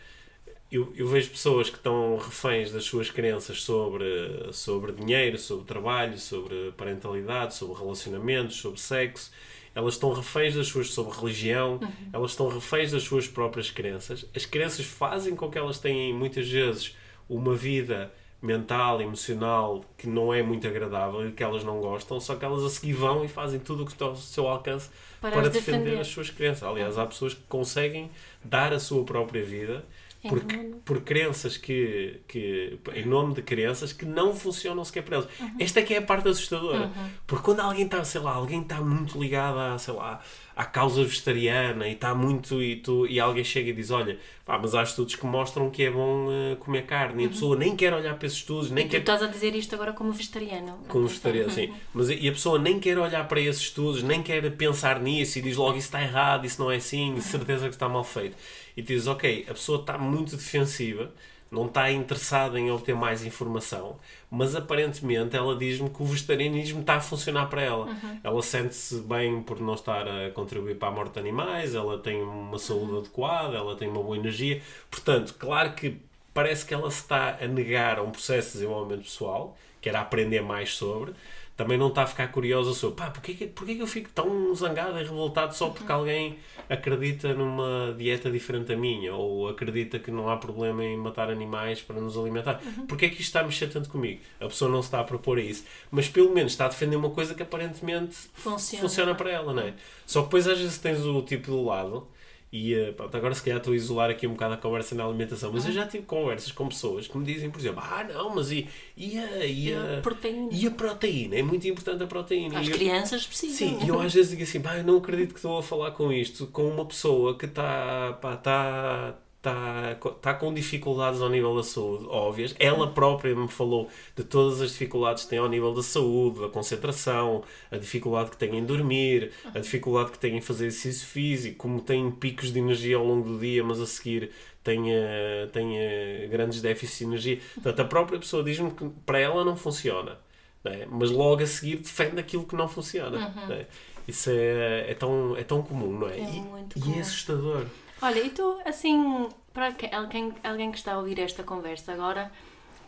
[0.74, 6.18] eu, eu vejo pessoas que estão reféns das suas crenças sobre, sobre dinheiro, sobre trabalho,
[6.18, 9.32] sobre parentalidade, sobre relacionamentos, sobre sexo.
[9.76, 11.80] Elas estão reféns das suas sobre religião,
[12.12, 14.26] elas estão reféns das suas próprias crenças.
[14.36, 16.96] As crenças fazem com que elas tenham muitas vezes
[17.30, 22.36] uma vida mental, emocional que não é muito agradável e que elas não gostam, só
[22.36, 24.90] que elas a seguir vão e fazem tudo o que está ao seu alcance
[25.22, 26.02] Para para, defender defender.
[26.02, 26.64] as suas crenças.
[26.64, 28.12] Aliás, há pessoas que conseguem
[28.44, 29.86] dar a sua própria vida
[30.30, 30.42] por,
[30.86, 35.30] por crenças que, que, em nome de crenças que não funcionam sequer para elas.
[35.60, 36.92] Esta é que é a parte assustadora.
[37.28, 40.22] Porque quando alguém está, sei lá, alguém está muito ligado a, sei lá,
[40.56, 44.58] à causa vegetariana e está muito e, tu, e alguém chega e diz, olha, pá,
[44.58, 47.76] mas há estudos que mostram que é bom eh, comer carne e a pessoa nem
[47.76, 50.78] quer olhar para esses estudos, nem Tu quer estás a dizer isto agora como vegetariano.
[50.88, 51.74] como vegetariano, sim.
[51.92, 55.42] Mas e a pessoa nem quer olhar para esses estudos, nem quer pensar nisso e
[55.42, 58.38] diz logo isso está errado, isso não é assim, de certeza que está mal feito.
[58.76, 61.12] E dizes, ok, a pessoa está muito defensiva,
[61.52, 63.98] não está interessada em obter mais informação,
[64.30, 67.96] mas aparentemente ela diz-me que o vegetarianismo está a funcionar para ela.
[68.24, 72.24] Ela sente-se bem por não estar a contribuir para a morte de animais, ela tem
[72.24, 74.62] uma saúde adequada, ela tem uma boa energia.
[74.90, 75.98] Portanto, claro que
[76.34, 80.00] parece que ela se está a negar a um processo de desenvolvimento pessoal, que era
[80.00, 81.12] aprender mais sobre,
[81.56, 84.98] também não está a ficar curiosa sobre pá, porquê, porquê que eu fico tão zangado
[84.98, 90.30] e revoltado só porque alguém acredita numa dieta diferente da minha ou acredita que não
[90.30, 92.60] há problema em matar animais para nos alimentar.
[92.88, 94.22] Porquê é que isto está a mexer tanto comigo?
[94.39, 96.96] A pessoa não se está a propor a isso, mas pelo menos está a defender
[96.96, 98.82] uma coisa que aparentemente Funciona.
[98.82, 99.74] funciona para ela, não é?
[100.08, 102.08] Só que depois às vezes tens o tipo do lado
[102.56, 105.04] E eh, pronto, agora se calhar estou a isolar aqui um bocado a conversa na
[105.04, 105.76] alimentação, mas eu Uhum.
[105.76, 109.18] já tive conversas com pessoas que me dizem, por exemplo, ah não, mas e, e,
[109.18, 110.50] a, e, E a, a proteína.
[110.52, 111.36] e a proteína?
[111.36, 112.60] É muito importante a proteína.
[112.60, 113.58] As eu- crianças precisam.
[113.58, 115.92] Sim, e eu às vezes digo assim, pá, eu não acredito que estou a falar
[115.92, 121.64] com isto, com uma pessoa que está está está tá com dificuldades ao nível da
[121.64, 122.56] saúde, óbvias.
[122.58, 126.48] Ela própria me falou de todas as dificuldades que tem ao nível da saúde, da
[126.48, 131.58] concentração, a dificuldade que tem em dormir, a dificuldade que tem em fazer exercício físico,
[131.58, 134.32] como tem picos de energia ao longo do dia, mas a seguir
[134.64, 137.40] tem, eh, tem eh, grandes déficits de energia.
[137.56, 140.18] Portanto, a própria pessoa diz-me que para ela não funciona
[140.66, 140.88] é?
[140.90, 143.34] mas logo a seguir defende aquilo que não funciona.
[143.36, 143.68] não é?
[144.08, 146.20] Isso é, é, tão, é tão comum, não é?
[146.20, 147.66] É e, muito e é assustador.
[148.04, 152.30] Olha, e tu, assim, para alguém, alguém que está a ouvir esta conversa agora,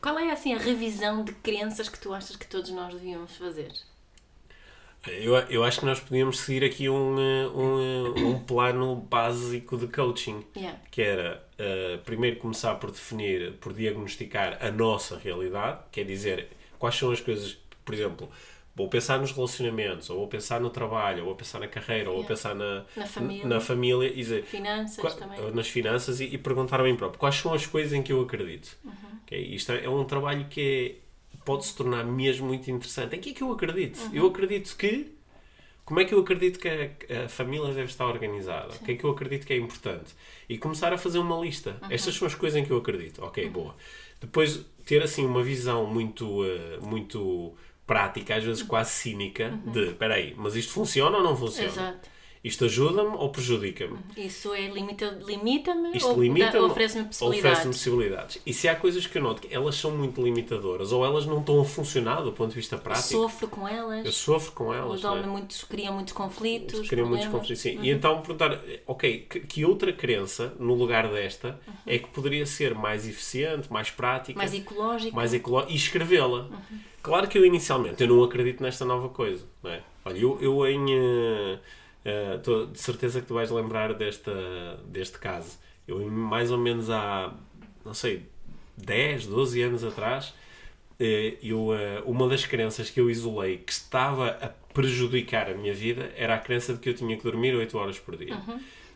[0.02, 3.72] qual é, assim, a revisão de crenças que tu achas que todos nós devíamos fazer?
[5.08, 9.78] Eu, eu acho que nós podíamos seguir aqui um, eh, um, eh, um plano básico
[9.78, 10.44] de coaching.
[10.54, 10.78] Yeah.
[10.92, 16.96] Que era eh, primeiro começar por definir, por diagnosticar a nossa realidade, quer dizer, quais
[16.96, 18.30] são as coisas, por exemplo,
[18.76, 22.18] vou pensar nos relacionamentos, ou vou pensar no trabalho, ou vou pensar na carreira, ou
[22.18, 23.46] vou pensar na, Na família.
[23.48, 25.18] na família e dizer, Finanças
[25.54, 28.22] nas finanças e, e perguntar a mim próprio quais são as coisas em que eu
[28.22, 28.78] acredito.
[28.84, 28.92] Uhum.
[29.24, 29.40] Ok?
[29.40, 33.16] Isto é, é um trabalho que é- pode se tornar mesmo muito interessante.
[33.16, 33.98] Em que é que eu acredito?
[34.00, 34.10] Uhum.
[34.14, 35.14] Eu acredito que.
[35.86, 38.74] Como é que eu acredito que a, a família deve estar organizada?
[38.74, 40.16] O que é que eu acredito que é importante?
[40.50, 41.78] E começar a fazer uma lista.
[41.84, 41.88] Uhum.
[41.92, 43.24] Estas são as coisas em que eu acredito.
[43.24, 43.76] Ok, boa.
[44.20, 47.54] Depois ter assim uma visão muito, eh, muito
[47.86, 48.68] prática, às vezes Uhum.
[48.68, 51.68] quase cínica, de espera aí, mas isto funciona ou não funciona?
[51.70, 52.10] Exato.
[52.46, 53.98] Isto ajuda-me ou prejudica-me?
[54.16, 57.44] Isso é limita- limita-me Isto ou, limita dá- oferece-me possibilidades?
[57.60, 58.42] Oferece-me possibilidades.
[58.46, 61.40] E se há coisas que eu noto que elas são muito limitadoras ou elas não
[61.40, 64.06] estão a funcionar do ponto de vista prático, Sofro com elas.
[64.06, 65.02] eu sofro com Ou elas.
[65.02, 65.26] não é?
[65.26, 66.88] muitos, criam muitos conflitos.
[66.88, 67.62] Criam muitos conflitos.
[67.64, 67.80] Sim.
[67.82, 72.76] E então perguntar, ok, que, que outra crença no lugar desta é que poderia ser
[72.76, 75.16] mais eficiente, mais prática, Mais ecológico.
[75.16, 76.48] mais ecológica e escrevê-la.
[77.02, 79.46] Claro que eu inicialmente eu não acredito nesta nova coisa.
[79.64, 79.82] Não é?
[80.06, 80.86] Olha, eu, eu em.
[80.94, 81.60] eh,
[82.06, 85.58] eh, tô de certeza que tu vais lembrar desta, deste caso.
[85.88, 87.34] Eu, mais ou menos há,
[87.84, 88.28] não sei,
[88.78, 90.34] 10, 12 anos atrás,
[91.00, 95.74] eh, eu, eh, uma das crenças que eu isolei que estava a prejudicar a minha
[95.74, 98.38] vida era a crença de que eu tinha que dormir 8 horas por dia.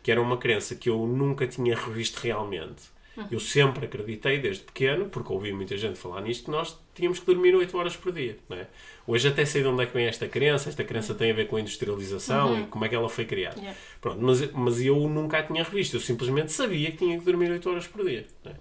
[0.02, 2.82] Que era uma crença que eu nunca tinha revisto realmente.
[3.30, 7.26] Eu sempre acreditei desde pequeno, porque ouvi muita gente falar nisto, que nós tínhamos que
[7.26, 8.36] dormir 8 horas por dia.
[8.48, 8.66] Não é?
[9.06, 10.68] Hoje até sei de onde é que vem esta crença.
[10.68, 13.58] Esta crença tem a ver com a industrialização e como é que ela foi criada.
[13.58, 13.78] Yeah.
[14.00, 15.96] Pronto, mas, mas eu nunca a tinha revisto.
[15.96, 18.26] Eu simplesmente sabia que tinha que dormir 8 horas por dia.
[18.44, 18.54] é?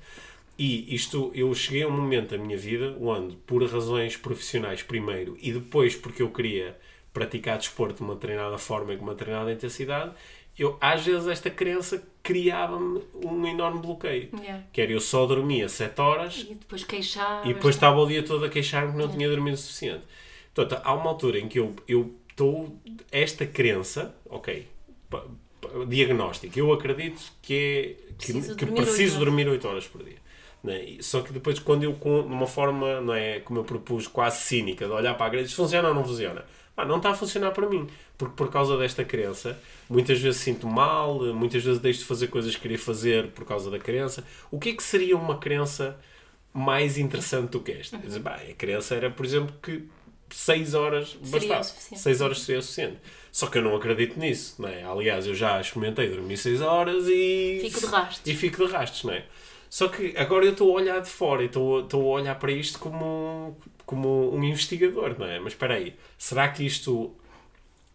[0.58, 5.38] E isto, eu cheguei a um momento da minha vida onde, por razões profissionais primeiro
[5.41, 6.78] e depois porque eu queria
[7.13, 10.13] praticar desporto de uma determinada forma e com uma determinada intensidade,
[10.60, 14.30] eu, às vezes esta crença criava-me um enorme bloqueio.
[14.38, 14.63] Yeah.
[14.74, 17.45] Que era eu só dormia 7 horas E depois queixar.
[17.48, 20.04] e depois estava o dia todo a queixar-me que não tinha dormido o suficiente.
[20.54, 21.74] Portanto, há uma altura em que eu
[22.30, 22.76] estou.
[23.12, 24.67] Esta crença, ok,
[25.88, 27.54] diagnóstico, eu acredito que
[28.06, 28.10] é.
[28.19, 29.26] Que, Preciso que dormir preciso oito horas.
[29.26, 30.17] dormir 8 horas por dia.
[30.67, 30.98] É?
[31.02, 34.41] Só que depois, quando eu, com de uma forma, não é, como eu propus, quase
[34.41, 36.43] cínica, de olhar para a grelha, funciona ou não funciona?
[36.80, 37.89] Pá, não está a funcionar para mim.
[38.18, 42.56] Porque por causa desta crença, muitas vezes sinto mal, muitas vezes deixo de fazer coisas
[42.56, 44.24] que queria fazer por causa da crença.
[44.50, 46.00] O que é que seria uma crença
[46.54, 47.98] mais interessante do que esta?
[47.98, 49.84] Quer dizer, bem, a crença era, por exemplo, que
[50.30, 51.63] 6 horas bastava.
[51.63, 52.02] suficiente.
[52.02, 52.98] 6 horas seria o suficiente.
[53.30, 54.82] Só que eu não acredito nisso, não é?
[54.84, 57.60] Aliás, eu já experimentei dormir 6 horas e...
[57.62, 58.22] Fico de rastos.
[58.26, 59.26] E fico de rastos, não é?
[59.70, 62.52] Só que agora eu estou a olhar de fora e estou estou a olhar para
[62.52, 63.56] isto como,
[63.89, 65.39] como um investigador, não é?
[65.39, 67.12] Mas espera aí, será que isto...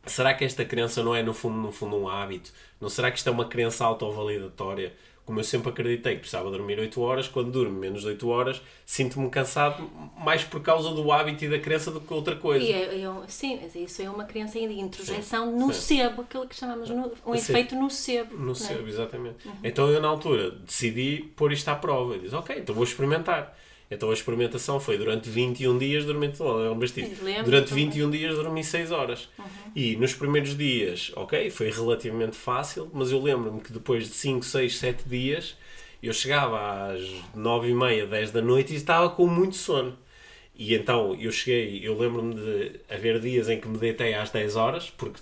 [0.05, 2.53] Será que esta crença não é, no fundo, no fundo, um hábito?
[2.81, 4.93] Não será que isto é uma crença autovalidatória?
[5.25, 8.61] Como eu sempre acreditei que precisava dormir 8 horas, quando durmo menos de 8 horas,
[8.85, 12.65] sinto-me cansado mais por causa do hábito e da crença do que outra coisa.
[12.65, 15.81] E é, é um- sim, mas isso é uma crença de introjeção no Sim.
[15.81, 17.53] sebo, aquilo que chamamos no, um Sim.
[17.53, 18.37] efeito no sebo.
[18.37, 18.57] No não é?
[18.57, 19.37] sebo, exatamente.
[19.63, 22.15] Então eu, na altura, decidi pôr isto à prova.
[22.15, 23.57] Eu disse, ok, então vou experimentar.
[23.91, 27.23] Então a experimentação foi durante 21 dias dormi lembro bastante.
[27.23, 27.85] Lembro Durante também.
[27.91, 29.29] 21 dias dormi 6 horas.
[29.77, 34.45] E nos primeiros dias, ok, foi relativamente fácil, mas eu lembro-me que depois de 5,
[34.45, 35.57] 6, 7 dias,
[36.03, 37.01] eu chegava às
[37.35, 39.97] 9 e meia, 10 da noite e estava com muito sono.
[40.57, 44.57] E então eu cheguei, eu lembro-me de haver dias em que me deitei às 10
[44.57, 45.21] horas, porque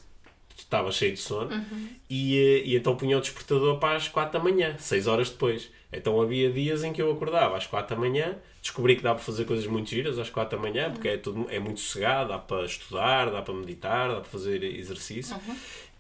[0.57, 1.89] estava cheio de sono, Uhum.
[2.09, 5.71] e, eh, e então punha o despertador para as 4 da manhã, 6 horas depois.
[5.93, 9.23] Então havia dias em que eu acordava às 4 da manhã, descobri que dá para
[9.23, 12.39] fazer coisas muito giras às 4 da manhã, porque é, tudo, é muito sossegado, dá
[12.39, 15.37] para estudar, dá para meditar, dá para fazer exercício.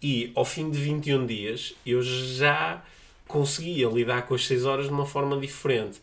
[0.00, 2.82] E ao fim de 21 dias eu já
[3.26, 6.00] conseguia lidar com as 6 horas de uma forma diferente.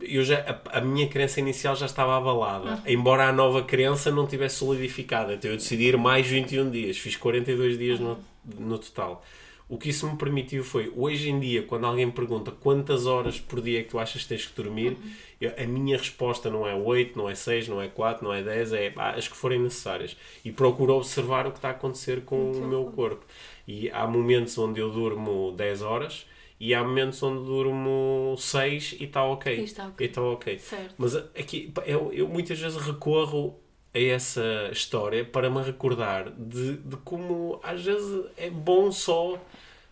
[0.00, 4.26] Eu já, a, a minha crença inicial já estava abalada, embora a nova crença não
[4.26, 5.32] tivesse solidificado.
[5.32, 8.18] Então eu decidi ir mais 21 dias, fiz 42 dias no,
[8.58, 9.24] no total.
[9.72, 13.40] O que isso me permitiu foi, hoje em dia, quando alguém me pergunta quantas horas
[13.40, 14.98] por dia é que tu achas que tens que dormir,
[15.40, 18.42] eu- a minha resposta não é 8, não é 6, não é 4, não é
[18.42, 20.14] 10, é pá, as que forem necessárias.
[20.44, 23.24] E procuro observar o que está a acontecer com o meu corpo.
[23.66, 26.26] E há momentos onde eu durmo 10 horas
[26.60, 29.56] e há momentos onde durmo 6 e está ok.
[29.58, 30.06] E está ok.
[30.06, 30.58] E está ok.
[30.58, 30.94] Certo.
[30.98, 33.58] Mas aqui, pá, eu, eu muitas vezes recorro
[33.94, 39.38] a essa história para me recordar de, de como às vezes é bom só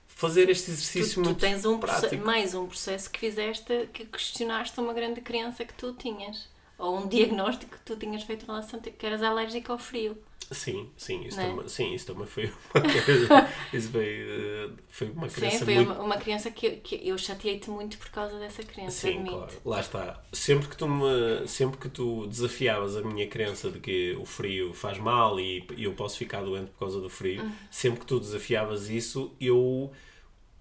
[0.06, 2.24] fazer este exercício Tu, tu muito tens um prático.
[2.24, 6.48] mais um processo que fizeste que questionaste uma grande crença que tu tinhas.
[6.80, 10.16] Ou um diagnóstico que tu tinhas feito em relação a que eras alérgico ao frio.
[10.52, 11.46] Sim, sim, isso, é?
[11.46, 13.32] também, sim, isso também foi uma coisa.
[13.72, 15.92] isso foi, eh, foi uma Sim, crença foi muito.
[15.92, 19.30] uma, uma crença que, eu- que eu chateei-te muito por causa dessa crença, Sim, admito.
[19.30, 19.52] claro.
[19.64, 20.20] Lá está.
[20.32, 24.72] Sempre que, tu me, sempre que tu desafiavas a minha crença de que o frio
[24.74, 27.52] faz mal e eu posso ficar doente por causa do frio, Uhum.
[27.70, 29.92] sempre que tu desafiavas isso, eu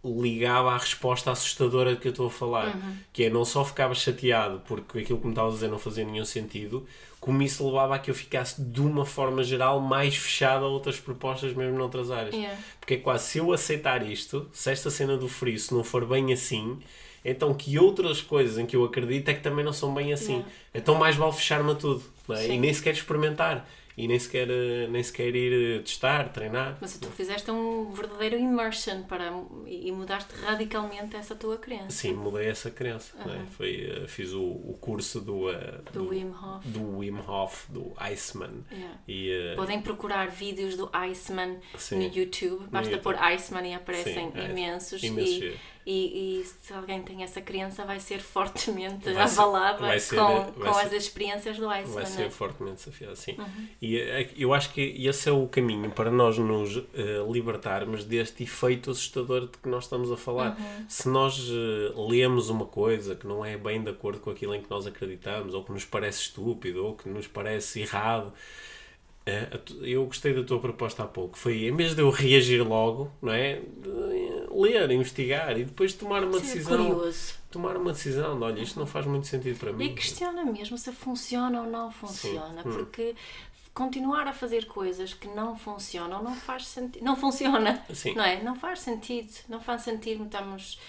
[0.03, 2.75] ligava à resposta assustadora que eu estou a falar.
[2.75, 2.95] Uhum.
[3.11, 6.05] Que é não só ficava chateado porque aquilo que me estavas a dizer não fazia
[6.05, 6.85] nenhum sentido,
[7.19, 10.99] como isso levava a que eu ficasse de uma forma geral mais fechado a outras
[10.99, 12.33] propostas, mesmo noutras áreas.
[12.33, 12.57] Yeah.
[12.79, 16.05] Porque é quase se eu aceitar isto, se esta cena do frio se não for
[16.05, 16.79] bem assim,
[17.23, 20.35] então que outras coisas em que eu acredito é que também não são bem assim.
[20.35, 20.51] Yeah.
[20.73, 22.03] Então mais vale fechar-me a tudo.
[22.29, 22.47] é?
[22.47, 23.67] E nem sequer experimentar.
[23.99, 24.47] E nem sequer,
[24.89, 26.77] nem sequer ir eh, testar, treinar.
[26.79, 29.29] Mas tu fizeste um verdadeiro immersion para,
[29.67, 31.89] e mudaste radicalmente essa tua crença.
[31.89, 33.13] Sim, mudei essa crença.
[33.25, 33.45] não é?
[33.47, 36.65] Foi, eh, fiz o, o curso do, eh, Do Wim Hof.
[36.65, 38.63] do Wim Hof, do Iceman.
[38.71, 38.99] Yeah.
[39.05, 41.97] E, eh, Podem procurar vídeos do Iceman Sim.
[41.97, 42.67] no YouTube.
[42.69, 43.03] Basta YouTube.
[43.03, 44.49] pôr Iceman e aparecem Sim, é.
[44.49, 45.03] imensos.
[45.03, 45.57] Imensos, e.
[45.91, 50.15] e, e se alguém tem essa crença, vai ser fortemente Vai ser- abalada vai ser-
[50.17, 51.93] com, com ser- as experiências do Iceman.
[51.95, 52.09] Vai né?
[52.09, 53.35] ser fortemente desafiado, sim.
[53.39, 53.67] Uhum.
[53.81, 58.43] E eh, eu acho que esse é o caminho para nós nos eh, libertarmos deste
[58.43, 60.55] efeito assustador de que nós estamos a falar.
[60.57, 60.85] Uhum.
[60.87, 64.61] Se nós eh, lemos uma coisa que não é bem de acordo com aquilo em
[64.61, 68.31] que nós acreditamos, ou que nos parece estúpido, ou que nos parece errado,
[69.81, 71.37] eu gostei da tua proposta há pouco.
[71.37, 73.61] Foi, em vez de eu reagir logo, não é?
[73.61, 73.89] De
[74.51, 76.77] ler, investigar e depois tomar uma Ser decisão.
[76.77, 77.33] curioso.
[77.51, 79.85] Tomar uma decisão de, olha, isto não faz muito sentido para mim.
[79.85, 82.69] E questiona mesmo se funciona ou não funciona, Sim.
[82.69, 82.73] Hum.
[82.73, 83.15] porque
[83.73, 87.03] continuar a fazer coisas que não funcionam não faz sentido.
[87.03, 88.13] Não funciona, Sim.
[88.13, 88.43] não é?
[88.43, 89.29] Não faz sentido.
[89.47, 90.79] Não faz sentido estamos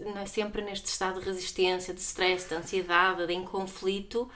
[0.00, 4.28] é, sempre neste estado de resistência, de stress, de ansiedade, de em conflito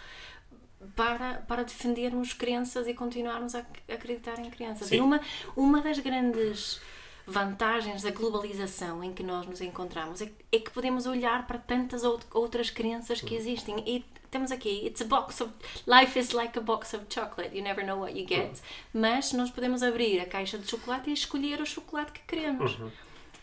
[0.96, 4.88] para, para defendermos crenças e continuarmos a ac- acreditar em crenças.
[4.88, 4.96] Sim.
[4.96, 5.20] E uma,
[5.56, 6.80] uma das grandes
[7.26, 12.02] vantagens da globalização em que nós nos encontramos é, é que podemos olhar para tantas
[12.04, 13.82] out- outras crenças que existem.
[13.86, 15.52] E temos aqui it's a box of
[15.86, 17.56] life is like a box of chocolate.
[17.56, 18.58] You never know what you get.
[18.92, 22.76] Mas nós podemos abrir a caixa de chocolate e escolher o chocolate que queremos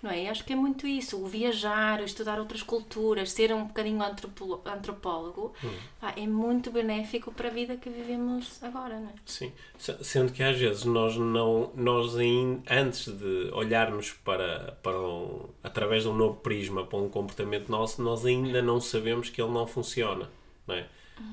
[0.01, 0.29] não é?
[0.29, 4.01] Acho que é muito isso, o viajar, o estudar outras culturas, ser um bocadinho
[4.65, 5.53] antropólogo,
[5.99, 9.13] pá, é muito benéfico para a vida que vivemos agora, não é?
[9.25, 14.99] Sim, Se- sendo que às vezes nós não, nós ain- antes de olharmos para, para
[14.99, 19.41] um, através de um novo prisma para um comportamento nosso, nós ainda não sabemos que
[19.41, 20.29] ele não funciona,
[20.67, 20.85] não é?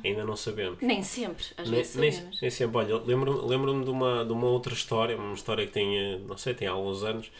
[0.02, 0.78] Ainda não sabemos.
[0.80, 2.10] Nem sempre, às Nem, vezes nem,
[2.40, 2.78] nem sempre.
[2.78, 6.38] Olha, lembro-me lembro de, uma, de uma outra história, uma história que tem, eh, não
[6.38, 7.30] sei, tem alguns anos,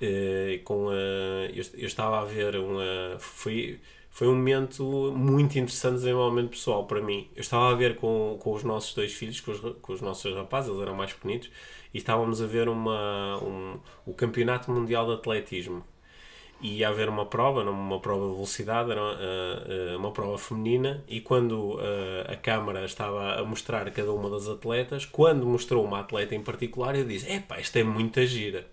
[0.00, 3.18] eh, com a, eu, eu estava a ver uma.
[3.18, 3.80] Foi,
[4.10, 7.28] foi um momento muito interessante de desenvolvimento pessoal para mim.
[7.34, 10.34] Eu estava a ver com, com os nossos dois filhos, com os, com os nossos
[10.34, 11.50] rapazes, eles eram mais pequenitos,
[11.92, 15.84] e estávamos a ver uma, um, o Campeonato Mundial de Atletismo
[16.60, 21.04] e ia haver uma prova, uma prova de velocidade, era uh, uh, uma prova feminina,
[21.06, 21.80] e quando uh,
[22.28, 26.96] a câmara estava a mostrar cada uma das atletas, quando mostrou uma atleta em particular,
[26.96, 28.66] eu disse: Epá, esta é muita gira.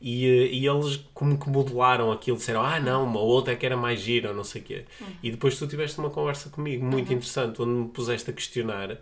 [0.00, 3.66] E, uh, e eles, como que modelaram aquilo, disseram: Ah, não, uma outra é que
[3.66, 4.84] era mais gira, ou não sei o quê.
[5.22, 8.98] E depois tu tiveste uma conversa comigo muito interessante, onde me puseste a questionar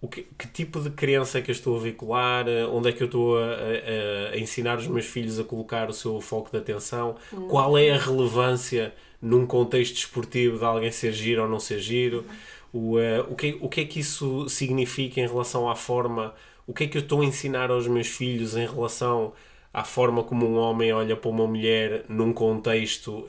[0.00, 2.92] o que, que tipo de crença é que eu estou a veicular, eh, onde é
[2.92, 6.50] que eu estou a, a- a ensinar os meus filhos a colocar o seu foco
[6.52, 7.16] de atenção,
[7.48, 12.24] qual é a relevância num contexto desportivo de alguém ser giro ou não ser giro,
[12.72, 16.32] o, eh, o, que, o que é que isso significa em relação à forma,
[16.64, 19.32] o que é que eu estou a ensinar aos meus filhos em relação
[19.72, 23.26] à forma como um homem olha para uma mulher num contexto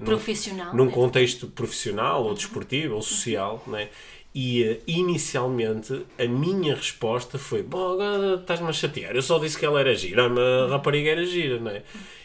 [0.00, 0.74] num- Profissional.
[0.74, 0.92] num né?
[0.92, 3.88] contexto profissional ou desportivo ou social, né?
[4.34, 9.14] E eh, inicialmente a minha resposta foi: Bom, agora estás-me a chatear.
[9.16, 11.82] Eu só disse que ela era gira, a rapariga era gira, né?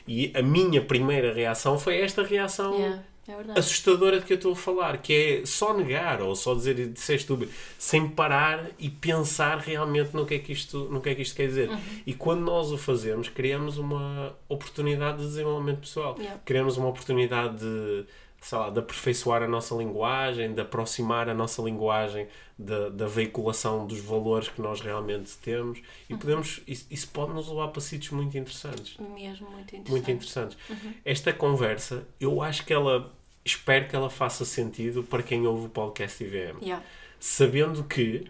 [0.07, 4.51] E a minha primeira reação foi esta reação Yeah, é assustadora de que eu estou
[4.51, 9.59] a falar, que é só negar ou só dizer é estúpido, sem parar e pensar
[9.59, 11.69] realmente no que é que isto, no que é que isto quer dizer.
[11.69, 11.79] Uhum.
[12.05, 16.15] E quando nós o fazemos, criamos uma oportunidade de desenvolvimento pessoal.
[16.17, 16.41] Yeah.
[16.43, 18.05] Criamos uma oportunidade de,
[18.45, 22.27] sei lá, de aperfeiçoar a nossa linguagem, de aproximar a nossa linguagem
[22.59, 25.83] da, da veiculação dos valores que nós realmente temos Uhum.
[26.09, 29.89] e podemos, isso, isso pode nos levar para sítios muito interessantes Mesmo muito interessante.
[29.91, 30.57] muito interessantes.
[30.69, 30.93] Uhum.
[31.05, 33.11] Esta conversa, eu acho que ela,
[33.45, 36.59] espero que ela faça sentido para quem ouve o podcast IVM.
[36.61, 36.83] Yeah.
[37.19, 38.29] Sabendo que,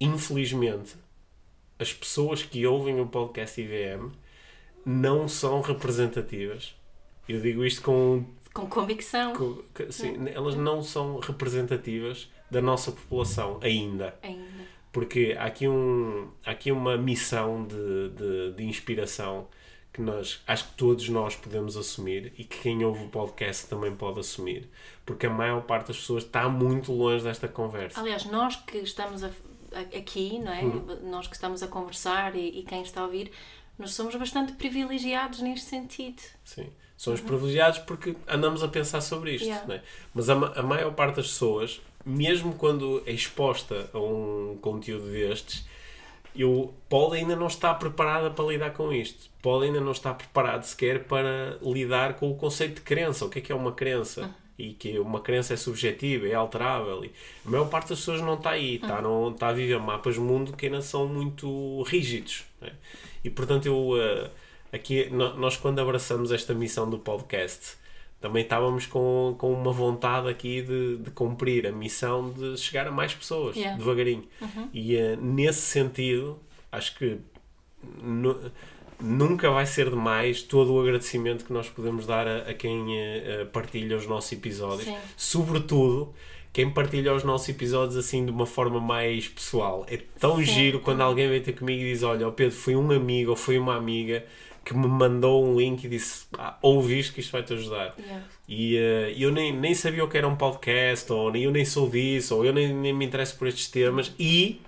[0.00, 0.94] infelizmente,
[1.78, 4.10] as pessoas que ouvem o podcast IVM
[4.84, 6.74] não são representativas.
[7.28, 8.24] Eu digo isto com
[8.62, 9.34] Com convicção.
[9.34, 14.64] com- que- sim, elas não são representativas da nossa população ainda Ainda.
[14.92, 19.48] porque há aqui, um, há aqui uma missão de, de, de inspiração
[19.92, 23.94] que nós, acho que todos nós podemos assumir e que quem ouve o podcast também
[23.96, 24.68] pode assumir,
[25.06, 27.98] porque a maior parte das pessoas está muito longe desta conversa.
[27.98, 29.30] Aliás, nós que estamos a-
[29.72, 30.62] a- aqui, não é?
[30.62, 31.10] Uhum.
[31.10, 33.32] Nós que estamos a conversar e, e quem está a ouvir,
[33.78, 36.20] nós somos bastante privilegiados neste sentido.
[36.44, 36.68] Sim.
[36.96, 39.46] Somos privilegiados porque andamos a pensar sobre isto.
[39.46, 39.66] Yeah.
[39.66, 39.82] né?
[40.14, 45.66] Mas a, a maior parte das pessoas, mesmo quando é exposta a um conteúdo destes,
[46.34, 49.30] eu, pode ainda não estar preparada para lidar com isto.
[49.42, 53.24] Pode ainda não estar preparado sequer para lidar com o conceito de crença.
[53.24, 54.34] O que é que é uma crença?
[54.58, 57.04] E que uma crença é subjetiva, é alterável.
[57.04, 57.12] E
[57.44, 58.76] a maior parte das pessoas não está aí.
[58.76, 62.44] Está, não, está a viver mapas mundo que ainda são muito rígidos.
[62.60, 62.72] né?
[63.22, 64.30] E portanto, eu, eh,
[64.76, 67.76] aqui, nós quando abraçamos esta missão do podcast,
[68.20, 72.90] também estávamos com, com uma vontade aqui de, de cumprir a missão de chegar a
[72.90, 73.76] mais pessoas, Yeah.
[73.78, 74.24] devagarinho.
[74.72, 76.38] E eh, nesse sentido,
[76.72, 77.18] acho que
[78.02, 78.50] nu-
[79.00, 83.46] nunca vai ser demais todo o agradecimento que nós podemos dar a, a quem eh,
[83.52, 84.96] partilha os nossos episódios, Sim.
[85.16, 86.14] sobretudo
[86.52, 89.84] quem partilha os nossos episódios assim de uma forma mais pessoal.
[89.88, 90.44] É tão Sim.
[90.44, 93.36] giro quando alguém vem ter comigo e diz: Olha, ó Pedro, foi um amigo ou
[93.36, 94.24] foi uma amiga
[94.66, 97.94] que me mandou um link e disse: ah, Ouve isto que isto vai te ajudar.
[97.98, 98.24] Yeah.
[98.48, 101.88] E eh, eu nem, nem sabia o que era um podcast, ou eu nem sou
[101.88, 104.60] disso, ou eu nem, nem me interesso por estes temas, e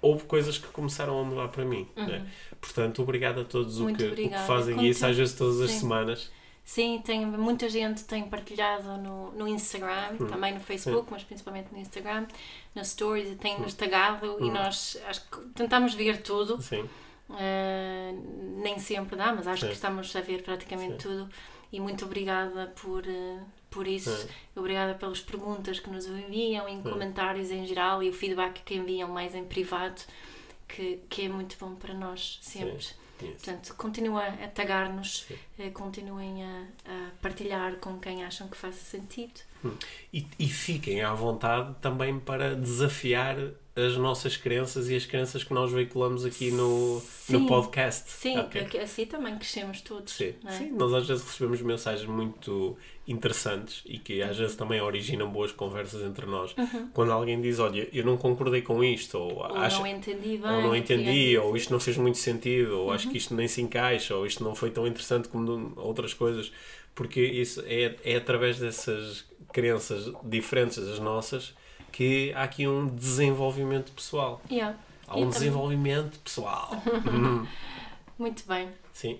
[0.00, 1.88] houve coisas que começaram a mudar para mim.
[1.96, 2.24] né?
[2.60, 3.94] Portanto, obrigado a todos o Uhum.
[3.94, 5.80] Que, o que fazem isso, às vezes todas as Sim.
[5.80, 6.30] semanas.
[6.64, 10.26] Sim, tem, muita gente tem partilhado no, no Instagram, Hum.
[10.28, 12.26] também no Facebook, mas principalmente no Instagram,
[12.72, 16.62] nas stories, tem-nos tagado e nós acho que tentamos ver tudo.
[16.62, 16.84] Sim,
[17.32, 19.68] Uh, nem sempre dá, mas acho Sim.
[19.68, 21.28] que estamos a ver praticamente tudo.
[21.72, 24.14] E muito obrigada por, uh, por isso.
[24.14, 24.28] Sim.
[24.54, 29.08] Obrigada pelas perguntas que nos enviam, em comentários em geral e o feedback que enviam
[29.08, 30.00] mais em privado,
[30.68, 32.76] que, que é muito bom para nós sempre.
[32.76, 33.02] isso.
[33.30, 35.26] Portanto, continua a tagar-nos,
[35.58, 39.40] eh, continuem a, a partilhar com quem acham que faça sentido.
[40.12, 43.36] E, e fiquem à vontade também para desafiar
[43.74, 47.46] as nossas crenças e as crenças que nós veiculamos aqui no, no Sim.
[47.46, 48.10] podcast.
[48.10, 48.60] Sim, Ok.
[48.60, 50.12] porque assim também crescemos todos.
[50.12, 50.34] Sim.
[50.44, 50.50] é?
[50.52, 52.76] Sim, nós às vezes recebemos mensagens muito
[53.08, 56.54] interessantes e que às vezes também originam boas conversas entre nós.
[56.92, 60.50] Quando alguém diz, olha, eu não concordei com isto, ou, Ou acha, não entendi bem.
[60.50, 61.40] ou não entendi, é.
[61.40, 64.44] ou isto não fez muito sentido, ou acho que isto nem se encaixa, ou isto
[64.44, 66.52] não foi tão interessante como outras coisas,
[66.94, 71.54] porque isso é, é através dessas crenças diferentes das nossas
[71.92, 74.40] que há aqui um desenvolvimento pessoal.
[74.50, 74.76] Yeah.
[75.06, 76.70] Há um também- desenvolvimento pessoal.
[77.06, 77.46] Hum,
[78.18, 78.68] Muito bem.
[78.92, 79.18] Sim.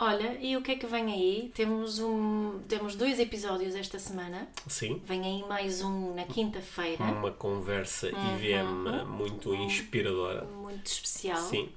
[0.00, 1.50] Olha, e o que é que vem aí?
[1.52, 4.48] Temos, um, temos dois episódios esta semana.
[4.68, 5.02] Sim.
[5.04, 7.02] Vem aí mais um na quinta-feira.
[7.02, 10.44] Uma conversa IVM muito inspiradora.
[10.44, 11.38] Muito especial.
[11.38, 11.68] Sim.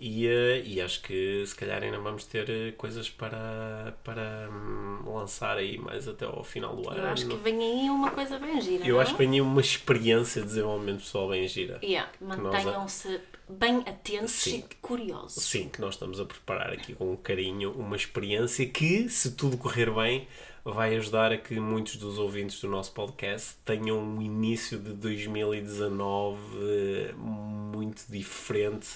[0.00, 5.12] E, eh, e acho que se calhar ainda vamos ter eh, coisas para, para hum,
[5.12, 6.98] lançar aí mais até ao final do ano.
[6.98, 8.86] Eu acho que vem aí uma coisa bem gira.
[8.86, 9.02] Eu não?
[9.02, 11.78] acho que vem aí uma experiência de desenvolvimento pessoal bem gira.
[11.82, 14.64] Yeah, Mantenham-se bem atentos Sim.
[14.70, 15.42] e curiosos.
[15.44, 19.90] Sim, que nós estamos a preparar aqui com carinho uma experiência que, se tudo correr
[19.92, 20.26] bem,
[20.64, 26.38] vai ajudar a que muitos dos ouvintes do nosso podcast tenham um início de 2019
[26.58, 28.88] eh, muito diferente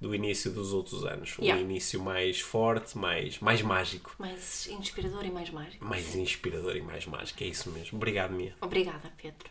[0.00, 1.34] do início dos outros anos.
[1.40, 1.60] Um Yeah.
[1.60, 5.84] início mais forte, mais, mais mágico, Mais inspirador e mais mágico.
[5.84, 7.42] mais inspirador e mais mágico.
[7.42, 7.96] É isso mesmo.
[7.96, 8.54] Obrigado, Mia.
[8.60, 9.50] Obrigada, Pedro.